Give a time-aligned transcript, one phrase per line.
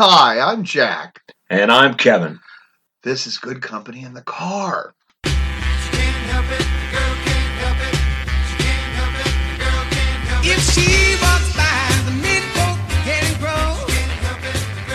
[0.00, 1.20] Hi, I'm Jack.
[1.50, 2.38] And I'm Kevin.
[3.02, 4.94] This is Good Company in the Car.
[10.44, 12.14] If she walks by the
[13.04, 13.74] getting grown,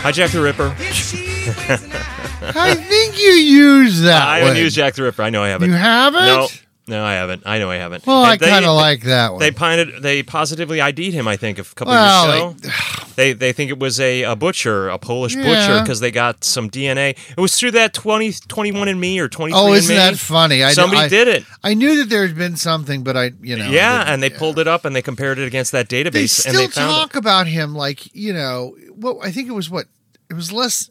[0.03, 0.73] Hi, Jack the Ripper.
[0.79, 1.91] if she was an
[2.55, 4.25] I think you use that.
[4.25, 4.57] I haven't one.
[4.63, 5.21] used Jack the Ripper.
[5.21, 5.69] I know I haven't.
[5.69, 6.27] You haven't?
[6.27, 6.47] No,
[6.87, 7.43] no, I haven't.
[7.45, 8.05] I know I haven't.
[8.05, 9.39] Well, And I kind of like that one.
[9.39, 11.27] They pined, They positively ID'd him.
[11.27, 12.71] I think a couple Well, years ago.
[13.15, 16.67] They they think it was a, a butcher, a Polish butcher, because they got some
[16.71, 17.15] DNA.
[17.29, 19.53] It was through that 20, 21 and Me or twenty.
[19.55, 20.63] oh, isn't that funny?
[20.63, 21.45] I, Somebody I, did it.
[21.63, 24.39] I knew that there had been something, but I, you know, yeah, and they yeah.
[24.39, 27.11] pulled it up and they compared it against that database, They still and they talk
[27.13, 27.19] it.
[27.19, 28.75] about him like you know.
[28.95, 29.85] Well, I think it was what
[30.31, 30.89] it was less.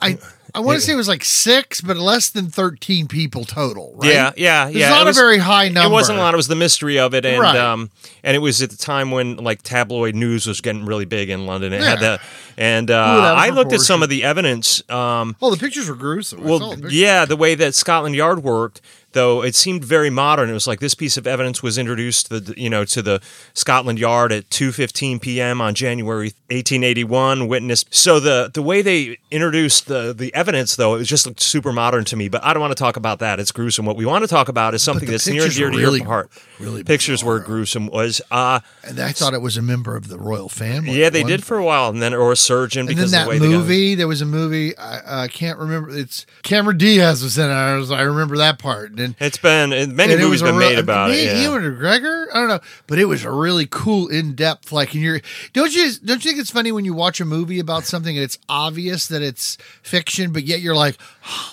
[0.00, 0.16] I
[0.54, 3.92] I want to say it was like six, but less than thirteen people total.
[3.96, 4.12] Right?
[4.12, 4.88] Yeah, yeah, It's yeah.
[4.90, 5.88] not it a was- very high number.
[5.88, 6.34] It wasn't a lot.
[6.34, 7.56] It was the mystery of it, and Right.
[7.56, 7.90] um,
[8.22, 11.46] and it was at the time when like tabloid news was getting really big in
[11.46, 11.72] London.
[11.72, 11.88] It Yeah.
[11.90, 12.20] had that,
[12.56, 14.82] and uh, Ooh, that was I looked at some of the evidence.
[14.90, 16.42] Um, Oh, the pictures were gruesome.
[16.44, 18.80] Well, the yeah, the way that Scotland Yard worked,
[19.12, 20.50] though, it seemed very modern.
[20.50, 23.20] It was like this piece of evidence was introduced, to the, you know, to the
[23.54, 25.60] Scotland Yard at 2:15 p.m.
[25.60, 27.48] on January 1881.
[27.48, 27.94] Witnessed.
[27.94, 32.04] So the the way they introduced the the evidence, though, it just looked super modern
[32.06, 32.28] to me.
[32.28, 33.38] But I don't want to talk about that.
[33.40, 33.86] It's gruesome.
[33.86, 35.98] What we want to talk about is something that's near and dear were to really-
[36.00, 36.30] your heart.
[36.58, 37.86] really pictures were gruesome.
[37.88, 40.92] Was uh and I thought it was a member of the royal family.
[40.92, 43.24] yeah, they did for a while, and then or a surgeon And because then the
[43.24, 45.90] that way they got- movie, there was a movie I, I can't remember.
[45.90, 47.52] It's Cameron Diaz was in it.
[47.52, 48.92] I, was, I remember that part.
[49.00, 51.36] And It's been many and movies been made about me, it.
[51.36, 51.42] Yeah.
[51.48, 52.26] Ewan McGregor.
[52.32, 54.70] I don't know, but it was a really cool, in depth.
[54.72, 55.20] Like, and you're
[55.52, 58.22] don't you don't you think it's funny when you watch a movie about something and
[58.24, 60.96] it's obvious that it's fiction, but yet you're like,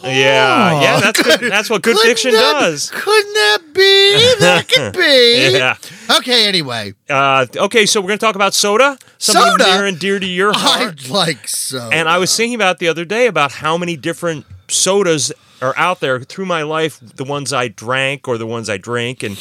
[0.04, 1.40] Yeah, yeah, that's good.
[1.52, 2.92] That's what good fiction that- does.
[2.92, 4.36] Couldn't that be?
[4.40, 5.52] That could be.
[5.58, 5.76] Yeah.
[6.18, 6.48] Okay.
[6.48, 9.64] Anyway, Uh, okay, so we're going to talk about soda, something Soda?
[9.78, 11.02] near and dear to your heart.
[11.06, 11.90] I like so.
[11.92, 16.00] and I was thinking about the other day about how many different sodas are out
[16.00, 19.38] there through my life, the ones I drank or the ones I drink, and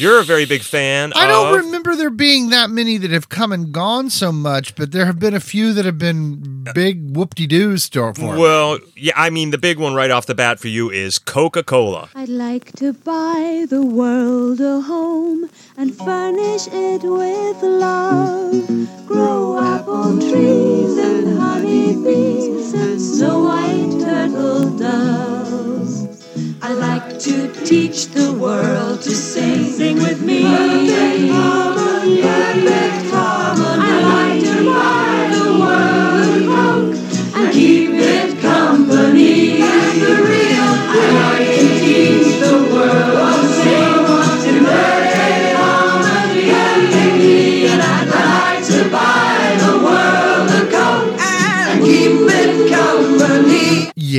[0.00, 1.12] you're a very big fan.
[1.14, 4.74] I don't of- remember there being that many that have come and gone so much,
[4.74, 8.34] but there have been a few that have been big whoop de doos store for.
[8.34, 8.40] me.
[8.40, 11.62] Well, yeah, I mean the big one right off the bat for you is Coca
[11.62, 12.08] Cola.
[12.14, 19.06] I'd like to buy the world a home and furnish it with love.
[19.06, 26.24] Grow apple trees and honey bees and snow white turtle doves.
[26.62, 29.72] I like to teach the world to sing.
[29.72, 30.42] Sing with me.
[30.42, 32.22] Perfect harmony.
[32.22, 33.19] Perfect harmony.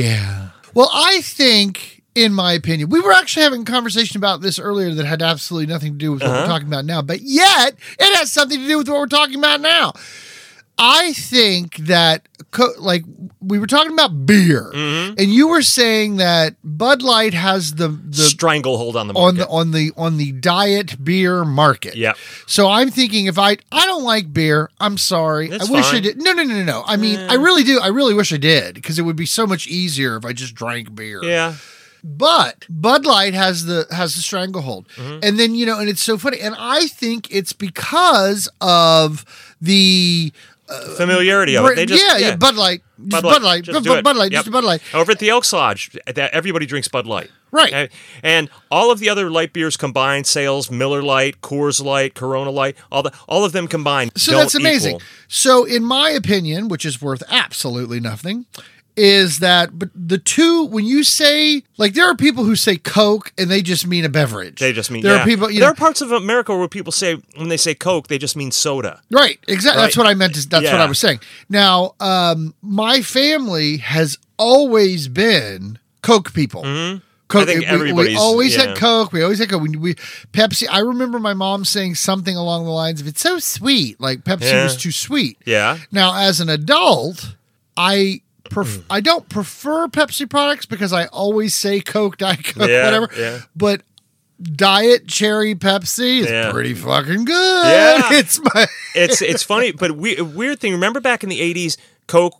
[0.02, 0.48] Yeah.
[0.74, 4.92] Well, I think, in my opinion, we were actually having a conversation about this earlier
[4.94, 6.46] that had absolutely nothing to do with what we're uh-huh.
[6.46, 9.60] talking about now, but yet it has something to do with what we're talking about
[9.60, 9.92] now.
[10.78, 13.04] I think that, co- like,
[13.40, 18.22] we were talking about beer, and you were saying that Bud Light has the the
[18.22, 21.94] Stranglehold on the on the on the on the diet beer market.
[21.94, 22.14] Yeah.
[22.46, 25.48] So I'm thinking if I I don't like beer, I'm sorry.
[25.48, 26.20] That's I wish I did.
[26.20, 26.82] No, no, no, no, no.
[26.86, 27.78] I mean, I really do.
[27.80, 30.54] I really wish I did because it would be so much easier if I just
[30.54, 31.22] drank beer.
[31.22, 31.54] yeah.
[32.04, 35.20] But Bud Light has the has the stranglehold, Mm-hmm.
[35.22, 39.24] and then you know, and it's so funny, and I think it's because of
[39.60, 40.32] the
[40.96, 41.76] Familiarity of it.
[41.76, 44.04] They just, yeah, yeah, Bud Light, just Bud Light, Just Bud, do it.
[44.04, 44.40] Bud Light, Yep.
[44.44, 44.82] just Bud Light.
[44.94, 47.30] Over at the Elks Lodge, that everybody drinks Bud Light.
[47.50, 47.72] Right.
[47.72, 47.88] Okay?
[48.22, 52.76] And all of the other light beers combined, sales, Miller Light, Coors Light, Corona Light,
[52.90, 54.12] all the all of them combined.
[54.16, 54.96] So that's amazing.
[54.96, 58.46] equal- So, in my opinion, which is worth absolutely nothing,
[58.96, 63.32] is that but the two when you say like there are people who say Coke
[63.38, 64.58] and they just mean a beverage.
[64.60, 65.22] They just mean there yeah.
[65.22, 65.50] are people.
[65.50, 68.18] You there know, are parts of America where people say when they say Coke, they
[68.18, 69.00] just mean soda.
[69.10, 69.38] right?
[69.48, 69.82] Exactly.
[69.82, 70.34] That's what I meant.
[70.34, 71.20] To, that's what I was saying.
[71.48, 76.62] Now, um, my family has always been Coke people.
[76.62, 76.98] Mm-hmm.
[77.28, 78.66] Coke, I think we- we, always yeah.
[78.66, 79.10] had Coke.
[79.12, 79.62] We always had Coke.
[79.62, 79.94] We, we
[80.32, 80.66] Pepsi.
[80.70, 84.50] I remember my mom saying something along the lines of "It's so sweet." Like Pepsi
[84.50, 84.64] Yeah.
[84.64, 85.38] was too sweet.
[85.46, 85.78] Yeah.
[85.90, 87.34] Now, as an adult,
[87.74, 88.20] I
[88.52, 88.84] pref- mm.
[88.90, 93.08] I don't prefer Pepsi products because I always say Coke, Diet Coke, Yeah, whatever.
[93.18, 93.40] yeah.
[93.56, 93.82] But
[94.40, 96.50] Diet Cherry Pepsi is Yeah.
[96.50, 97.66] pretty fucking good.
[97.66, 98.08] Yeah.
[98.18, 100.72] it's my It's it's funny, but we, weird thing.
[100.72, 101.76] Remember back in the '80s,
[102.06, 102.34] Coke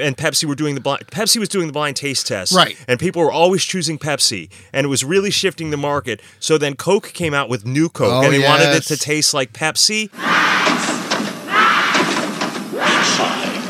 [0.00, 1.06] and Pepsi were doing the blind.
[1.08, 2.76] Pepsi was doing the blind taste test, Right.
[2.88, 6.22] And people were always choosing Pepsi, and it was really shifting the market.
[6.40, 9.34] So then Coke came out with new Coke, Oh, and they wanted it to taste
[9.34, 10.08] like Pepsi.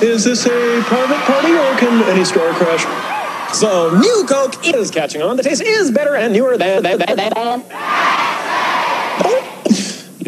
[0.02, 2.84] Is this a private party or can any store crash?
[3.54, 5.37] So, new Coke is catching on.
[5.37, 6.82] The taste is better and newer than.
[6.82, 7.92] than, than, than.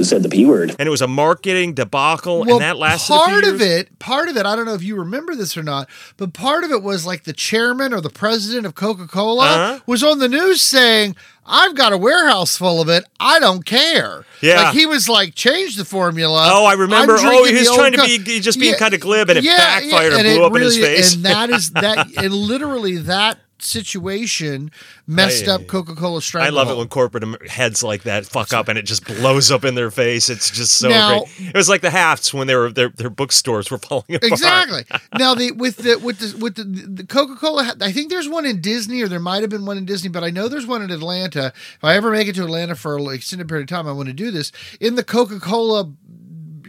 [0.05, 0.77] You said the P word.
[0.79, 3.81] And it was a marketing debacle, Well, and that lasted a few part of years.
[3.85, 6.63] it, part of it, I don't know if you remember this or not, but part
[6.63, 9.79] of it was like the chairman or the president of Coca Cola Uh-huh.
[9.87, 11.17] was on the news saying,
[11.47, 13.05] "I've got a warehouse full of it.
[13.19, 14.65] I don't care." Yeah.
[14.65, 17.17] like he was like, "Change the formula." Oh, I remember.
[17.19, 19.39] Oh, he was the old trying to Co- be just being kind of glib, and
[19.39, 21.15] it yeah, backfired yeah, and it blew up in his face.
[21.15, 24.71] And that is that, and literally that situation
[25.07, 25.67] messed Ay, up.
[25.67, 26.45] Coca Cola Strike.
[26.45, 29.65] I love it when corporate heads like that fuck up and it just blows up
[29.65, 30.29] in their face.
[30.29, 31.49] It's just so Now- great.
[31.49, 34.33] It was like the Hafts when they were their their bookstores were falling apart.
[34.33, 34.85] Exactly.
[35.19, 38.47] now the with the with the with the, the Coca Cola, I think there's one
[38.47, 40.83] in Disney, or there might have been one in Disney, but I know there's one
[40.83, 41.53] in Atlanta.
[41.77, 44.09] If I ever make it to Atlanta for an extended period of time, I want
[44.09, 45.91] to do this in the Coca Cola.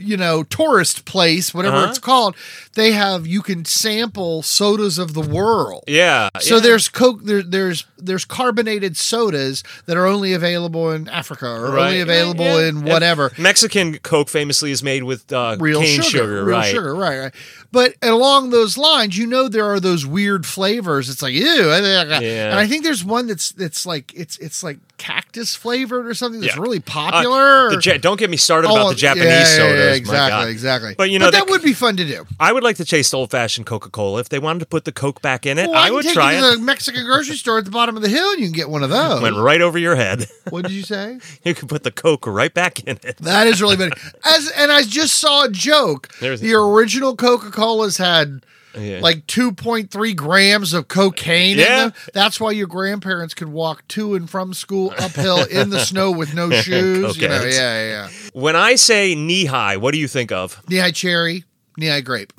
[0.05, 1.89] You know, tourist place, whatever Uh-huh.
[1.89, 2.35] it's called.
[2.73, 5.83] They have you can sample sodas of the world.
[5.87, 6.29] Yeah.
[6.39, 6.61] So yeah.
[6.61, 7.23] there's coke.
[7.23, 11.85] There, there's there's carbonated sodas that are only available in Africa or Right.
[11.87, 12.67] only available Yeah, yeah.
[12.69, 16.71] in And whatever Mexican Coke famously is made with uh, real cane sugar, real right?
[16.71, 17.33] sugar, right, right.
[17.71, 21.09] But along those lines, you know, there are those weird flavors.
[21.09, 25.55] It's like ew, and I think there's one that's that's like it's it's like cactus
[25.55, 27.69] flavored or something that's really Uh, popular.
[27.71, 29.94] the Ja- don't get me started Oh, about the Japanese sodas.
[29.97, 30.95] Exactly, exactly.
[30.97, 32.25] But you know that, that- would be fun to do.
[32.39, 34.19] I would like to chase old fashioned Coca Cola.
[34.19, 36.33] If they wanted to put the Coke back in it, Well, I can would try
[36.33, 36.51] you it.
[36.51, 38.69] to the Mexican grocery store at the bottom of the hill, and you can get
[38.69, 39.21] one of those.
[39.21, 40.27] Went right over your head.
[40.49, 41.19] What did you say?
[41.43, 43.17] you could put the Coke right back in it.
[43.17, 43.91] That is really funny.
[44.23, 46.09] As and I just saw a joke.
[46.19, 48.45] There's- the original Coca Colas had
[48.77, 48.99] Yeah.
[49.01, 51.77] like 2.3 grams of cocaine in Yeah.
[51.85, 51.93] them.
[52.13, 56.33] That's why your grandparents could walk to and from school uphill in the snow with
[56.33, 57.17] no shoes.
[57.17, 58.09] You know, yeah, yeah, yeah.
[58.33, 60.61] When I say Nehi, what do you think of?
[60.65, 61.43] Nehi cherry,
[61.79, 62.33] Nehi grape.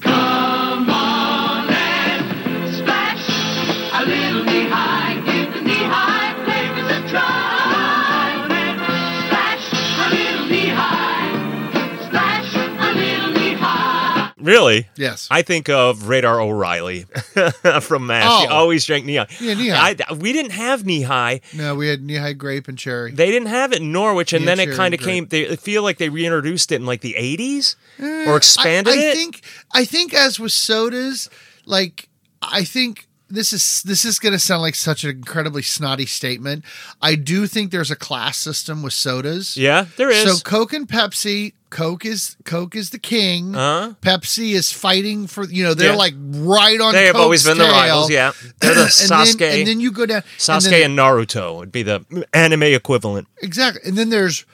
[14.46, 14.88] Really?
[14.96, 15.28] Yes.
[15.30, 17.02] I think of Radar O'Reilly
[17.80, 18.24] from MASH.
[18.26, 18.40] Oh.
[18.40, 19.26] He always drank Nehi.
[19.40, 20.00] Yeah, Nehi.
[20.08, 21.40] I, we didn't have Nehi.
[21.54, 23.10] no, we had Nehi grape and cherry.
[23.12, 25.26] They didn't have it in Norwich, and Yeah, then it kind of came.
[25.26, 28.96] They I feel like they reintroduced it in like the '80s eh, or expanded I,
[28.96, 29.14] I it.
[29.14, 31.28] think I think as with sodas,
[31.64, 32.08] like
[32.40, 36.64] I think this is this is going to sound like such an incredibly snotty statement.
[37.02, 39.56] I do think there's a class system with sodas.
[39.56, 40.22] yeah, there is.
[40.22, 43.54] So Coke and Pepsi, Coke is Coke is the king.
[43.54, 43.94] Huh?
[44.00, 45.96] Pepsi is fighting for you know they're Yeah.
[45.98, 46.92] like right on.
[46.94, 47.72] they have always been the tail.
[47.72, 48.10] rivals.
[48.10, 51.56] Yeah, they're the and Sasuke, Then, and then you go down Sasuke then- and Naruto
[51.56, 53.26] would be the anime equivalent.
[53.42, 54.44] exactly, and then there's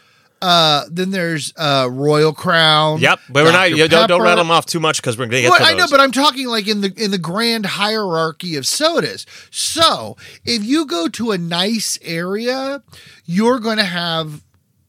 [0.42, 2.98] uh then there's uh Royal Crown.
[3.00, 3.70] Yep, but we're not.
[3.70, 5.64] You don't, don't rattle them off too much because we're going to get Well, to
[5.64, 9.24] I know, but I'm talking like in the in the grand hierarchy of sodas.
[9.50, 12.82] So if you go to a nice area,
[13.24, 14.42] you're going to have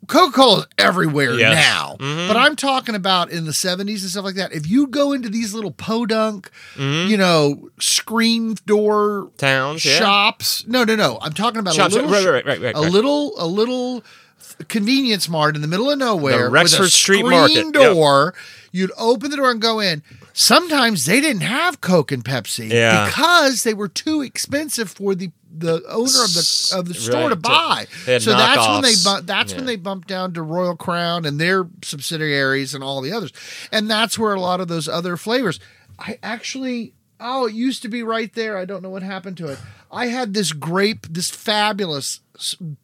[0.07, 1.55] Coca Cola everywhere Yes.
[1.55, 1.95] now.
[1.97, 2.27] Mhm.
[2.27, 4.51] But I'm talking about in the 70s and stuff like that.
[4.51, 7.07] If you go into these little podunk, Mhm.
[7.07, 9.97] you know, screen door Towns, yeah.
[9.99, 10.65] shops.
[10.67, 11.19] No, no, no.
[11.21, 14.03] I'm talking about Shops, a little, right, right, right, right, a little, a little
[14.67, 17.73] convenience mart in the middle of nowhere, The with a Rexford Street Market, yep.
[17.73, 18.33] door.
[18.71, 20.01] You'd open the door and go in.
[20.33, 23.05] Sometimes they didn't have Coke and Pepsi Yeah.
[23.05, 27.35] because they were too expensive for the the owner of the of the store to
[27.35, 27.85] buy.
[28.05, 31.67] So that's when they bu- that's when they bumped down to Royal Crown and their
[31.83, 33.31] subsidiaries and all the others,
[33.71, 35.59] and that's where a lot of those other flavors.
[35.99, 36.93] I actually.
[37.25, 38.57] Oh, it used to be right there.
[38.57, 39.59] I don't know what happened to it.
[39.93, 42.19] I had this grape, this fabulous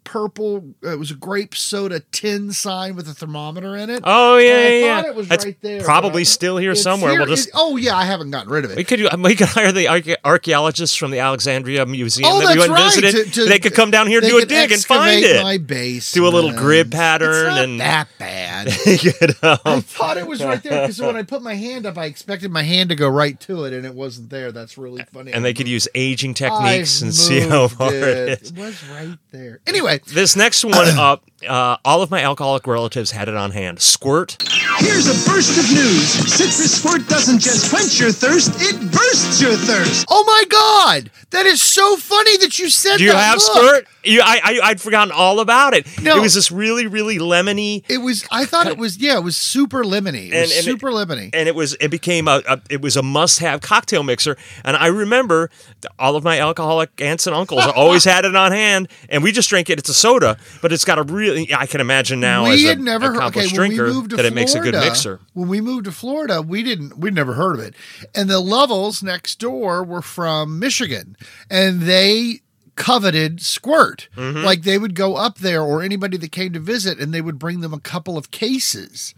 [0.04, 0.76] purple.
[0.84, 4.02] It was a grape soda tin sign with a thermometer in it.
[4.04, 7.12] Oh yeah, And I yeah, thought it was That's right there, probably still here somewhere.
[7.12, 8.78] here- we'll just oh yeah, I haven't gotten rid of it.
[8.78, 9.88] we could we could hire the
[10.24, 12.84] archaeologists from the Alexandria Museum Oh, that we went right.
[12.94, 13.26] visited.
[13.26, 15.42] To- to- they could come down here and do a dig and find it.
[15.42, 16.12] My base.
[16.12, 18.68] Do a little grid pattern It's not and that bad.
[18.86, 19.12] you
[19.42, 19.58] know.
[19.66, 22.52] I thought it was right there because when I put my hand up, I expected
[22.52, 24.52] my hand to go right to it, and it wasn't there.
[24.52, 25.34] That's really funny.
[25.34, 28.42] and they could use aging I've techniques and see how moved far it it.
[28.42, 28.52] is.
[28.52, 29.60] It was right there.
[29.68, 33.80] Anyway, This next one up, uh, all of my alcoholic relatives had it on hand.
[33.82, 34.38] Squirt.
[34.80, 36.08] Here's a burst of news.
[36.34, 40.06] Citrus Squirt doesn't just quench your thirst, it bursts your thirst.
[40.10, 42.98] oh my god, that is so funny that you said.
[42.98, 43.18] Do you that.
[43.20, 43.88] have Look, squirt?
[44.04, 45.86] You, I, I, I'd forgotten all about it.
[46.02, 46.18] No.
[46.18, 48.26] It was this really, really lemony, It was.
[48.32, 48.98] I thought it was.
[48.98, 50.28] Yeah, it was super lemony.
[50.30, 51.30] It And- was and it- super lemony.
[51.34, 54.38] and it was it became a, a it was a must have cocktail mixer.
[54.64, 55.50] And I remember
[55.98, 59.50] all of my alcoholic aunts and uncles always had it on hand, and we just
[59.50, 59.80] drank it.
[59.80, 61.54] It's a soda, but it's got a really.
[61.54, 63.24] I can imagine now as we a had never heard.
[63.36, 65.20] Okay, when we moved to that Florida, it makes a good mixer.
[65.34, 66.98] When we moved to Florida, we didn't.
[66.98, 67.76] We'd never heard of it.
[68.16, 71.16] And the Lovels next door were from Michigan,
[71.50, 72.42] and they
[72.76, 74.08] coveted squirt.
[74.16, 74.44] Mm-hmm.
[74.44, 77.38] Like they would go up there, or anybody that came to visit, and they would
[77.40, 79.14] bring them a couple of cases.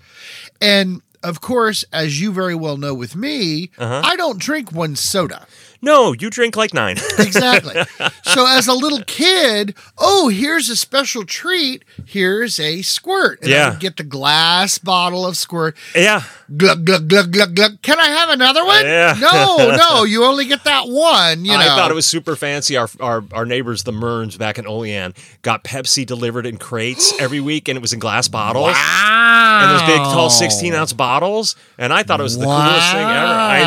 [0.60, 4.02] And of course, as you very well know, with me, Uh-huh.
[4.04, 5.46] I don't drink one soda.
[5.82, 6.98] No, you drink like nine.
[7.20, 7.76] Exactly.
[8.24, 11.84] so as a little kid, oh, here's a special treat.
[12.06, 13.42] Here's a squirt.
[13.42, 13.70] And I Yeah.
[13.72, 15.76] would get the glass bottle of squirt.
[15.96, 16.24] yeah,
[16.58, 17.82] Glug glug glug glug glug.
[17.82, 18.84] Can I have another one?
[18.86, 19.16] Yeah.
[19.20, 21.46] No, no, you only get that one.
[21.46, 21.60] You know.
[21.60, 22.76] I thought it was super fancy.
[22.76, 27.40] Our, our our neighbors, the Merns back in Olean, got Pepsi delivered in crates every
[27.40, 28.74] week, and it was in glass bottles.
[28.74, 29.60] Wow.
[29.64, 33.02] and those big, tall, sixteen ounce bottles, and I thought it was the coolest thing
[33.02, 33.34] ever.
[33.34, 33.60] I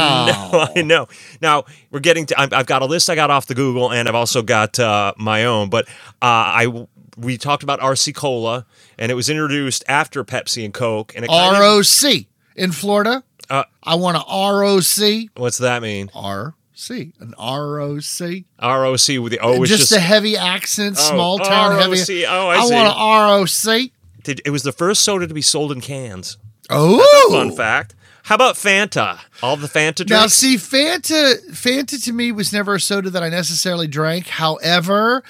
[0.76, 1.08] I know.
[1.40, 2.40] Now we're getting to.
[2.40, 5.12] I've, I've got a list I got off the Google, and I've also got uh,
[5.16, 5.70] my own.
[5.70, 5.88] But
[6.23, 8.66] uh, I we talked about RC Cola,
[8.99, 12.25] and it was introduced after Pepsi and Coke, and of- ROC
[12.56, 13.23] in Florida.
[13.50, 15.30] Uh, I want a ROC.
[15.37, 16.08] what's that mean?
[16.08, 17.12] RC.
[17.20, 18.44] An ROC.
[18.61, 22.25] ROC with the O is just, just, a heavy accent, Oh, small town heavy.
[22.26, 22.75] Oh, I see.
[22.75, 23.90] I want an ROC.
[24.23, 26.38] Did- it was the first soda to be sold in cans.
[26.70, 27.94] Oh, Fun fact.
[28.25, 29.21] How about Fanta?
[29.43, 30.11] All the Fanta drinks.
[30.11, 34.28] Now, see, Fanta, Fanta to me was never a soda that I necessarily drank.
[34.28, 35.23] However,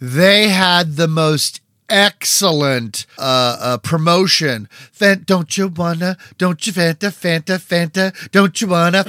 [0.00, 4.68] they had the most excellent uh, uh, promotion.
[4.92, 6.16] Fant, don't you wanna?
[6.36, 7.12] Don't you Fanta?
[7.12, 9.04] Fanta, Fanta, don't you wanna?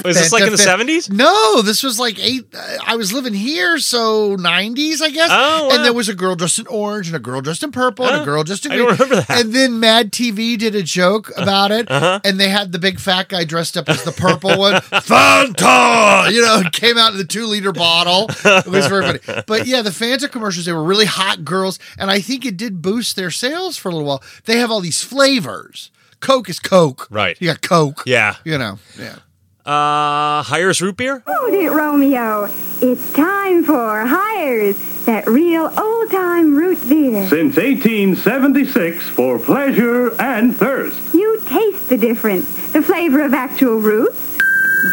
[0.04, 1.08] was this like in the seventies?
[1.10, 2.46] No, this was like eight.
[2.54, 5.30] uh, I was living here, so nineties, I guess.
[5.32, 5.74] Oh, wow.
[5.76, 8.16] And there was a girl dressed in orange, and a girl dressed in purple, and
[8.18, 9.30] Oh, a girl dressed in I don't remember that.
[9.30, 12.20] And then Mad TV did a joke about it, Uh-huh.
[12.24, 16.30] and they had the big fat guy dressed up as the purple one, Fanta.
[16.32, 18.26] You know, it came out in the two liter bottle.
[18.44, 19.42] It was very funny.
[19.46, 22.82] But yeah, the Fanta commercials they were really hot girls, and I think it did
[22.82, 24.22] boost their sales for a little while.
[24.44, 25.90] They have all these flavors.
[26.20, 27.36] Coke is Coke, Right.
[27.40, 28.36] You got Coke, Yeah.
[28.44, 29.16] You know, yeah.
[29.64, 31.22] Uh, Hires root beer.
[31.26, 32.48] Hold it, Romeo.
[32.82, 37.28] It's time for Hires, that real old time root beer.
[37.28, 41.12] Since 1876, for pleasure and thirst.
[41.12, 44.38] You taste the difference the flavor of actual roots,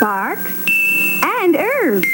[0.02, 0.52] barks,
[1.24, 2.08] and herbs.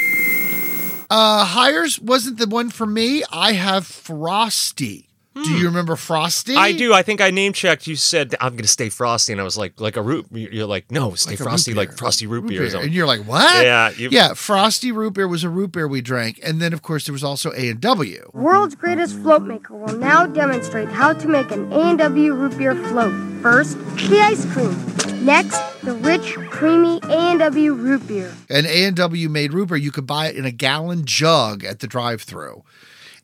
[1.09, 3.23] Uh, Hires wasn't the one for me.
[3.31, 5.07] I have Frosty.
[5.35, 6.55] Do you remember Frosty?
[6.55, 6.93] I do.
[6.93, 7.87] I think I name checked.
[7.87, 10.27] You said I'm going to stay frosty, and I was like, like a root.
[10.31, 12.59] You're like, no, stay Like frosty, like frosty root, Root beer.
[12.59, 12.69] or beer.
[12.69, 12.85] something.
[12.87, 13.63] And you're like, what?
[13.65, 14.33] Yeah, you- yeah.
[14.35, 17.23] Frosty root beer was a root beer we drank, and then of course there was
[17.23, 18.29] also A and W.
[18.33, 23.13] World's greatest float maker will now demonstrate how to make an A&W root beer float.
[23.41, 23.77] First,
[24.09, 25.25] the ice cream.
[25.25, 28.33] Next, the rich, creamy A&W root beer.
[28.49, 29.77] And A and W made root beer.
[29.77, 32.63] You could buy it in a gallon jug at the drive-through.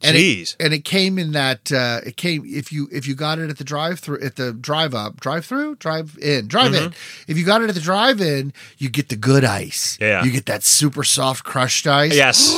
[0.01, 0.55] And Jeez.
[0.57, 3.49] it, and it came in that uh, it came if you if you got it
[3.49, 7.31] at the drive through at the drive up drive through drive in drive in Mm-hmm.
[7.31, 10.23] if you got it at the drive in you get the good ice Yeah.
[10.23, 12.49] you get that super soft crushed ice Yes.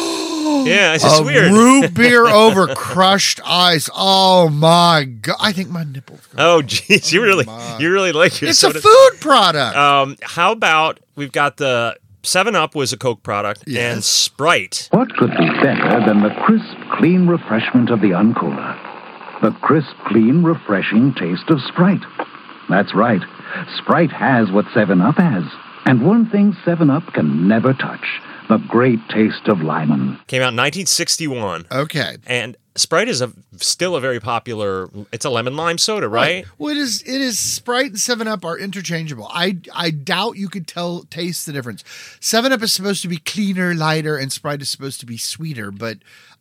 [0.66, 1.52] yeah, it's just weird.
[1.52, 3.90] root beer over crushed ice.
[3.96, 5.38] Oh my god!
[5.40, 6.20] I think my nipples.
[6.38, 7.46] Oh, jeez, you really,
[7.80, 9.76] you really like your It's a food product.
[9.76, 14.90] Um, how about we've got the Seven Up was a Coke product and Sprite.
[14.92, 18.78] What could be better than the crisp, clean refreshment of the Uncola?
[19.42, 22.04] The crisp, clean, refreshing taste of Sprite.
[22.70, 23.22] That's right.
[23.78, 25.44] Sprite has what 7-Up has.
[25.86, 28.06] And one thing 7-Up can never touch.
[28.50, 30.20] The great taste of lemon.
[30.28, 32.18] Came out in 1961, okay.
[32.28, 34.90] and Sprite is a still a very popular.
[35.12, 36.46] It's a lemon lime soda, right?
[36.58, 37.02] Well, it is.
[37.02, 37.38] It is.
[37.38, 39.28] Sprite and Seven Up are interchangeable.
[39.30, 41.84] I I doubt you could tell taste the difference.
[42.22, 45.70] Seven Up is supposed to be cleaner, lighter, and Sprite is supposed to be sweeter.
[45.70, 45.98] But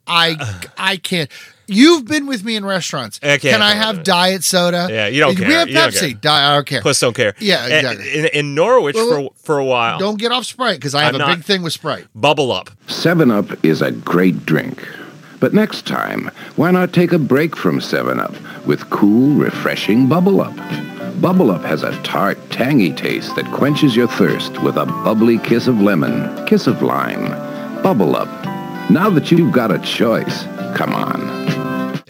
[0.06, 1.28] I I can't.
[1.66, 3.18] You've been with me in restaurants.
[3.22, 4.04] I can't Can I have that.
[4.04, 4.86] diet soda?
[4.90, 5.50] Yeah, you don't We care.
[5.58, 6.00] have You don't Pepsi.
[6.00, 6.14] care.
[6.14, 6.80] Di- I don't care.
[6.80, 7.34] Plus, don't care.
[7.40, 8.18] Yeah, exactly.
[8.18, 11.14] In, in Norwich Well, for for a while, Don't get off Sprite because I have
[11.16, 12.06] I'm a big thing with Sprite.
[12.14, 12.70] Bubble Up.
[12.88, 14.86] 7 Up is a great drink.
[15.40, 18.34] But next time, why not take a break from 7 Up
[18.66, 20.54] with cool, refreshing Bubble Up?
[21.20, 25.66] Bubble Up has a tart, tangy taste that quenches your thirst with a bubbly kiss
[25.66, 27.30] of lemon, kiss of lime.
[27.82, 28.28] Bubble Up.
[28.90, 30.44] Now that you've got a choice,
[30.76, 31.59] come on.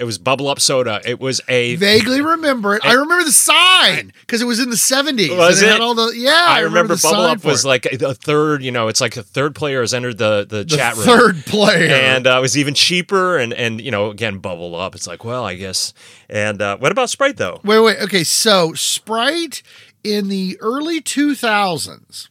[0.00, 1.02] It was Bubble Up Soda.
[1.04, 2.84] It was a Vaguely remember it.
[2.86, 5.36] I remember the sign because it was in the 70s.
[5.36, 5.80] Was and it?
[5.82, 7.68] all the, yeah, I, remember, the Bubble Up was it.
[7.68, 8.62] like a third.
[8.62, 11.04] You know, it's like a third player has entered the the, The chat room.
[11.04, 11.90] third player.
[11.94, 13.36] and uh, it was even cheaper.
[13.36, 14.94] And and you know, again, Bubble Up.
[14.94, 15.92] It's like, well, I guess.
[16.30, 17.60] And uh, what about Sprite though?
[17.62, 18.00] Wait, wait.
[18.00, 19.62] Okay, so Sprite
[20.02, 22.28] in the early 2000s.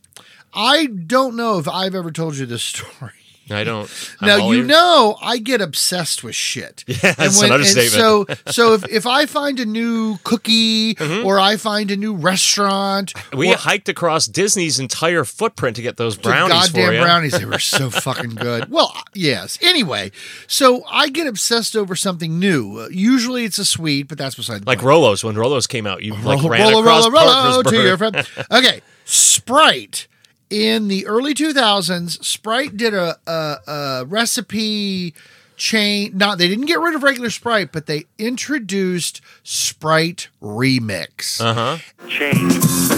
[0.54, 3.12] I don't know if I've ever told you this story.
[3.52, 3.90] I don't.
[4.22, 6.84] I'm now you know I get obsessed with shit.
[7.04, 7.92] Yeah, that's an understatement.
[7.92, 11.26] so so if, if I find a new cookie Mm-hmm.
[11.26, 15.98] or I find a new restaurant, We or hiked across Disney's entire footprint to get
[15.98, 18.70] those brownies for goddamn brownies, they were so fucking good.
[18.72, 19.58] Well, yes.
[19.62, 20.12] Anyway,
[20.48, 22.80] so I get obsessed over something new.
[22.80, 24.68] Uh, usually it's a sweet, but that's beside the point.
[24.68, 24.90] Like point.
[24.96, 28.16] Rolos, when Rolos came out, you like ran roll- across roll- roll to your friend.
[28.52, 30.08] Okay, Sprite.
[30.50, 35.14] In the early 2000s, Sprite did a, a, a recipe
[35.58, 36.18] chain.
[36.18, 41.40] Not they didn't get rid of regular Sprite, but they introduced Sprite Remix.
[41.40, 41.78] Uh huh.
[42.08, 42.54] Change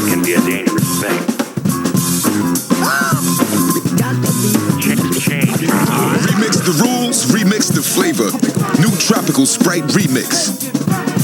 [0.10, 1.41] can be a dangerous thing.
[5.31, 8.31] Remix the rules, remix the flavor.
[8.81, 10.50] New tropical Sprite remix.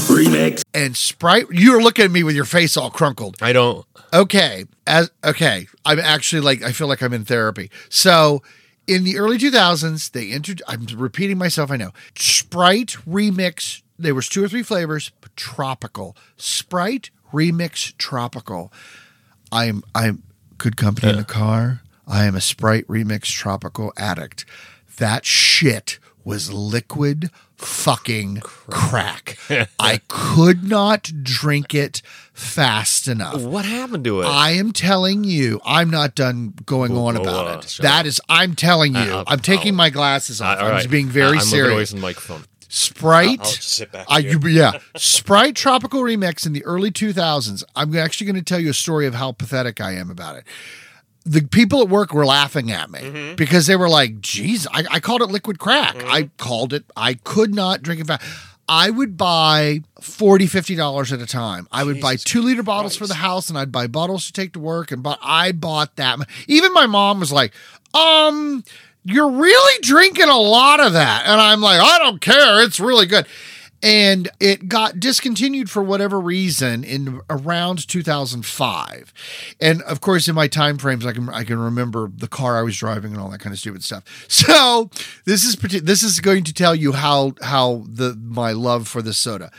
[0.08, 0.62] Remix.
[0.72, 3.36] And Sprite, you're looking at me with your face all crunkled.
[3.42, 3.84] I don't.
[4.12, 7.70] Okay, as okay, I'm actually like I feel like I'm in therapy.
[7.88, 8.42] So,
[8.86, 10.62] in the early 2000s, they entered.
[10.66, 11.70] I'm repeating myself.
[11.70, 13.82] I know Sprite remix.
[13.98, 15.12] There was two or three flavors.
[15.36, 18.72] Tropical Sprite remix tropical.
[19.52, 20.22] I'm I'm
[20.56, 21.82] good company in the car.
[22.06, 24.44] I am a Sprite remix tropical addict.
[24.96, 29.36] That shit was liquid fucking crack.
[29.78, 32.00] I could not drink it
[32.32, 33.42] fast enough.
[33.42, 34.26] What happened to it?
[34.26, 37.78] I am telling you, I'm not done going on about uh, it.
[37.82, 40.58] That is, I'm telling you, Uh, uh, I'm taking my glasses off.
[40.58, 40.78] all I'm right.
[40.78, 41.90] just being Uh, very I'm moving away serious.
[41.90, 42.44] from the microphone.
[42.70, 43.40] Sprite.
[43.40, 47.64] I'll- I'll sit back I- you- yeah, Sprite Tropical Remix in the early 2000s.
[47.74, 50.44] I'm actually going to tell you a story of how pathetic I am about it.
[51.24, 53.34] The people at work were laughing at me Mm-hmm.
[53.36, 55.94] because they were like, geez, I, I called it liquid crack.
[55.96, 56.10] Mm-hmm.
[56.10, 58.22] I called it, I could not drink it fast.
[58.70, 61.66] I would buy 40 $50 at a time.
[61.72, 64.52] I would buy two liter bottles for the house and I'd buy bottles to take
[64.52, 64.90] to work.
[64.92, 66.18] And but I bought that.
[66.46, 67.52] Even my mom was like,
[67.94, 68.62] um,
[69.04, 71.22] you're really drinking a lot of that.
[71.26, 72.62] And I'm like, I don't care.
[72.62, 73.26] It's really good.
[73.82, 79.12] And it got discontinued for whatever reason in around 2005.
[79.60, 82.62] And of course, in my time frames, I can I can remember the car I
[82.62, 84.04] was driving and all that kind of stupid stuff.
[84.28, 84.90] So
[85.24, 89.18] this is this is going to tell you how how the my love for this
[89.18, 89.50] soda.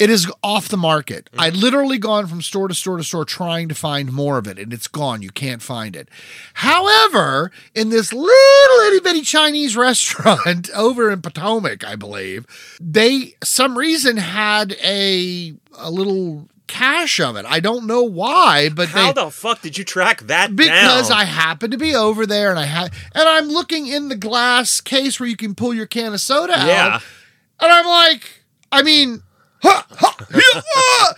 [0.00, 1.28] It is off the market.
[1.36, 1.60] I mm-hmm.
[1.60, 4.72] literally gone from store to store to store trying to find more of it, and
[4.72, 5.20] it's gone.
[5.20, 6.08] You can't find it.
[6.54, 12.46] However, in this little itty bitty Chinese restaurant over in Potomac, I believe,
[12.80, 17.44] they some reason had a a little cache of it.
[17.44, 21.18] I don't know why, but How they the fuck did you track that because down?
[21.18, 24.80] I happened to be over there and I had and I'm looking in the glass
[24.80, 26.94] case where you can pull your can of soda Yeah.
[26.94, 27.02] out.
[27.58, 29.22] And I'm like, I mean,
[29.62, 31.14] ha, ha, yeah, ah.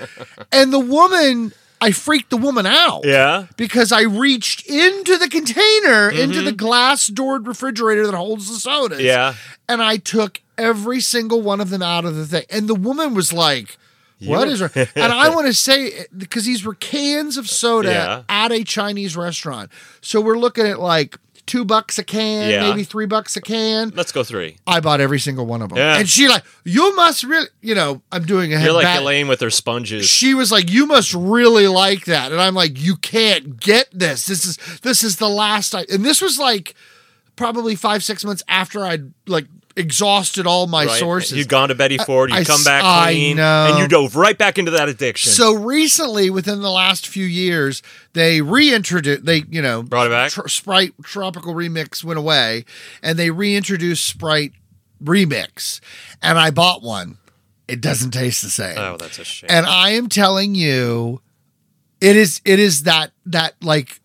[0.52, 3.02] and the woman, I freaked the woman out.
[3.05, 3.46] Yeah.
[3.57, 6.44] Because I reached into the container, into Mhm.
[6.44, 9.00] the glass doored refrigerator that holds the sodas.
[9.00, 9.35] Yeah.
[9.68, 12.44] And I took every single one of them out of the thing.
[12.50, 13.78] And the woman was like,
[14.24, 14.61] what is?
[14.61, 18.22] And I want to say, because these were cans of soda Yeah.
[18.28, 19.70] at a Chinese restaurant.
[20.00, 22.61] So we're looking at like two bucks a can, Yeah.
[22.68, 23.92] maybe three bucks a can.
[23.96, 24.59] Let's go three.
[24.66, 25.78] I bought every single one of them.
[25.78, 25.98] Yeah.
[25.98, 29.00] And she like, you must really, you know, I'm doing a head You're like back.
[29.00, 30.07] Elaine with her sponges.
[30.09, 34.26] She was like, "You must really like that," and I'm like, "You can't get this.
[34.26, 36.74] This is this is the last I." And this was like
[37.35, 40.98] probably five six months after I'd like exhausted all my Right?
[40.98, 41.37] sources.
[41.38, 43.66] You'd gone to Betty Ford, you come back I clean, know.
[43.70, 45.32] and you dove right back into that addiction.
[45.32, 47.82] So recently, within the last few years,
[48.12, 49.24] they reintroduced.
[49.24, 50.30] They you know Brought it back?
[50.32, 52.64] tr- Sprite Tropical Remix went away,
[53.02, 54.52] and they reintroduced Sprite
[55.02, 55.80] Remix,
[56.22, 57.18] and I bought one.
[57.68, 58.76] It doesn't taste the same.
[58.76, 59.48] oh, that's a shame.
[59.50, 61.22] And I am telling you,
[62.00, 64.00] it is it is that that like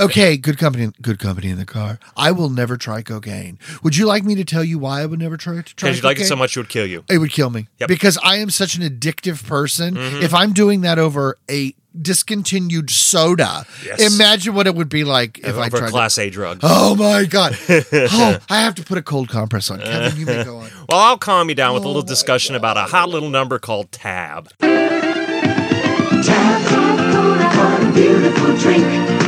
[0.00, 1.98] okay, good company good company in the car.
[2.16, 3.58] I will never try cocaine.
[3.82, 6.02] Would you like me to tell you why I would never try to try Because
[6.02, 7.04] you like it so much, it would kill you.
[7.08, 7.68] It would kill me.
[7.78, 7.88] Yep.
[7.88, 9.94] Because I am such an addictive person.
[9.96, 10.22] Mhm.
[10.22, 14.14] If I'm doing that over a discontinued soda, Yes.
[14.14, 16.60] imagine what it would be like if I Over tried a to- Class A drug.
[16.62, 17.56] Oh my god.
[17.70, 19.80] oh, I have to put a cold compress on.
[19.80, 20.68] Kevin, you may go on.
[20.90, 23.58] Well, I'll calm you down with a Oh little discussion about a hot little number
[23.58, 24.50] called Tab.
[24.60, 24.96] Tab.
[27.56, 29.25] What a beautiful drink.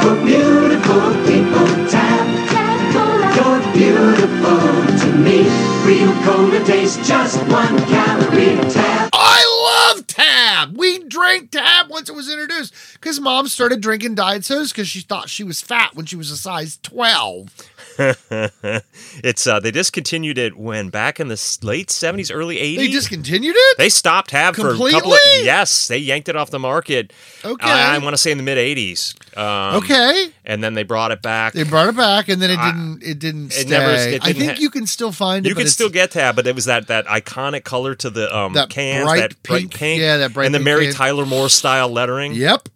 [0.00, 1.66] For beautiful people.
[1.88, 3.28] Tap, tap, cola.
[3.36, 4.60] Your beautiful
[5.00, 5.44] to me.
[5.86, 9.10] Real cola tastes just one calorie tab.
[9.12, 10.76] I love Tab.
[10.76, 15.00] We drank Tab once it was introduced because mom started drinking diet sodas because she
[15.00, 17.69] thought she was fat when she was a size 12.
[19.22, 22.76] it's uh, they discontinued it when back in the late 70s, early 80s.
[22.76, 23.78] They discontinued it?
[23.78, 25.44] They stopped Tab for a couple of Completely?
[25.44, 27.12] yes, they yanked it off the market.
[27.44, 27.66] Okay.
[27.70, 29.14] I, want to say in the mid 80s.
[29.36, 30.32] Um, Okay.
[30.44, 31.52] and then they brought it back.
[31.52, 33.70] They brought it back and then it didn't it didn't it stay.
[33.70, 35.48] never- it I didn't think ha- you can still find it.
[35.48, 38.54] You can still get Tab, but it was that that iconic color to the um,
[38.54, 40.94] That cans, bright that bright pink- pink, yeah, that bright and the pink Mary can.
[40.94, 42.32] Tyler Moore style lettering.
[42.34, 42.68] Yep.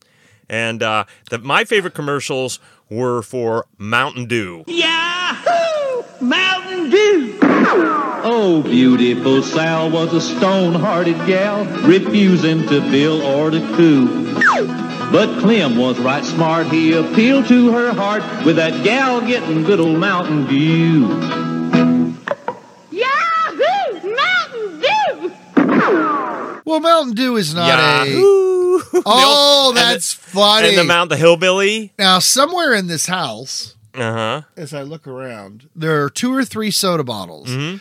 [0.48, 4.64] And uh, the, my favorite commercials were for Mountain Dew.
[4.66, 6.02] Yahoo!
[6.20, 7.38] Mountain Dew!
[8.26, 14.34] Oh, beautiful Sal was a stone-hearted gal, refusing to bill or to coo.
[15.12, 16.66] But Clem was right smart.
[16.68, 21.06] He appealed to her heart with that gal getting good old Mountain Dew.
[22.90, 24.14] Yahoo!
[24.16, 25.32] Mountain Dew!
[26.64, 28.78] Well, Mountain Dew is not Yahoo!
[28.78, 29.02] a.
[29.06, 30.68] Oh, And the- that's funny.
[30.70, 31.92] And the Mount the Hillbilly.
[31.98, 34.42] now, somewhere in this house, Uh huh.
[34.56, 37.48] as I look around, there are two or three soda bottles.
[37.48, 37.76] Mm-hmm.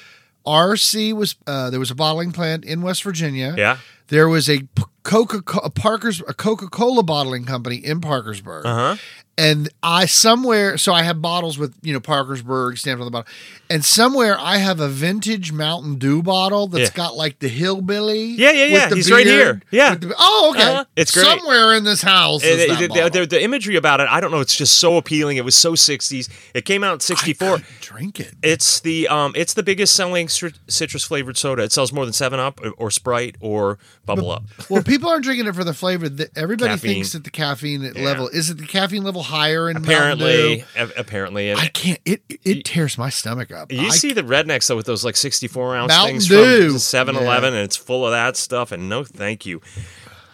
[0.50, 3.56] RC was uh, there was a bottling plant in West Virginia.
[3.58, 3.78] Yeah.
[4.08, 4.68] There was a
[5.04, 8.66] Coca a Parker's a Coca Cola bottling company in Parkersburg.
[8.66, 8.96] Uh huh.
[9.36, 13.32] And I somewhere, so I have bottles with you know Parkersburg stamped on the bottle,
[13.68, 16.96] and somewhere I have a vintage Mountain Dew bottle that's Yeah.
[16.96, 18.26] got like the hillbilly.
[18.26, 18.90] Yeah, yeah, with yeah.
[18.90, 19.60] the He's right here.
[19.72, 19.96] Yeah.
[19.96, 20.72] the- oh, okay.
[20.74, 20.86] Uh-huh.
[20.96, 21.26] It's great.
[21.26, 24.40] Somewhere in this house is And that the, the, imagery about it, I don't know.
[24.40, 25.38] It's just so appealing.
[25.38, 26.30] It was so '60s.
[26.54, 27.58] It came out in '64.
[27.82, 28.36] Drink it.
[28.44, 31.64] It's the um, it's the biggest selling cit- citrus flavored soda.
[31.64, 34.44] It sells more than Seven Up or, or Sprite or Bubble Up.
[34.70, 36.08] well, people aren't drinking it for the flavor.
[36.36, 36.94] Everybody Caffeine.
[36.94, 40.64] thinks that the caffeine level is it the caffeine level higher in Apparently, Dew?
[40.78, 42.00] a- apparently, and I can't.
[42.06, 43.72] It it tears my stomach up.
[43.72, 46.70] You I see the rednecks though with those like 64 ounce Mountain things Dew.
[46.72, 48.72] from 7 Eleven, and it's full of that stuff.
[48.72, 49.62] And no, thank you.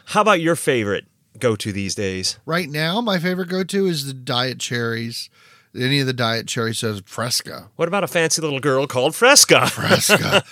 [0.06, 1.06] How about your favorite
[1.40, 2.40] go to these days?
[2.46, 5.30] Right now, my favorite go to is the diet cherries.
[5.80, 7.70] Any of the diet cherry sodas, Fresca.
[7.76, 9.68] What about a fancy little girl called Fresca?
[9.70, 10.44] Fresca.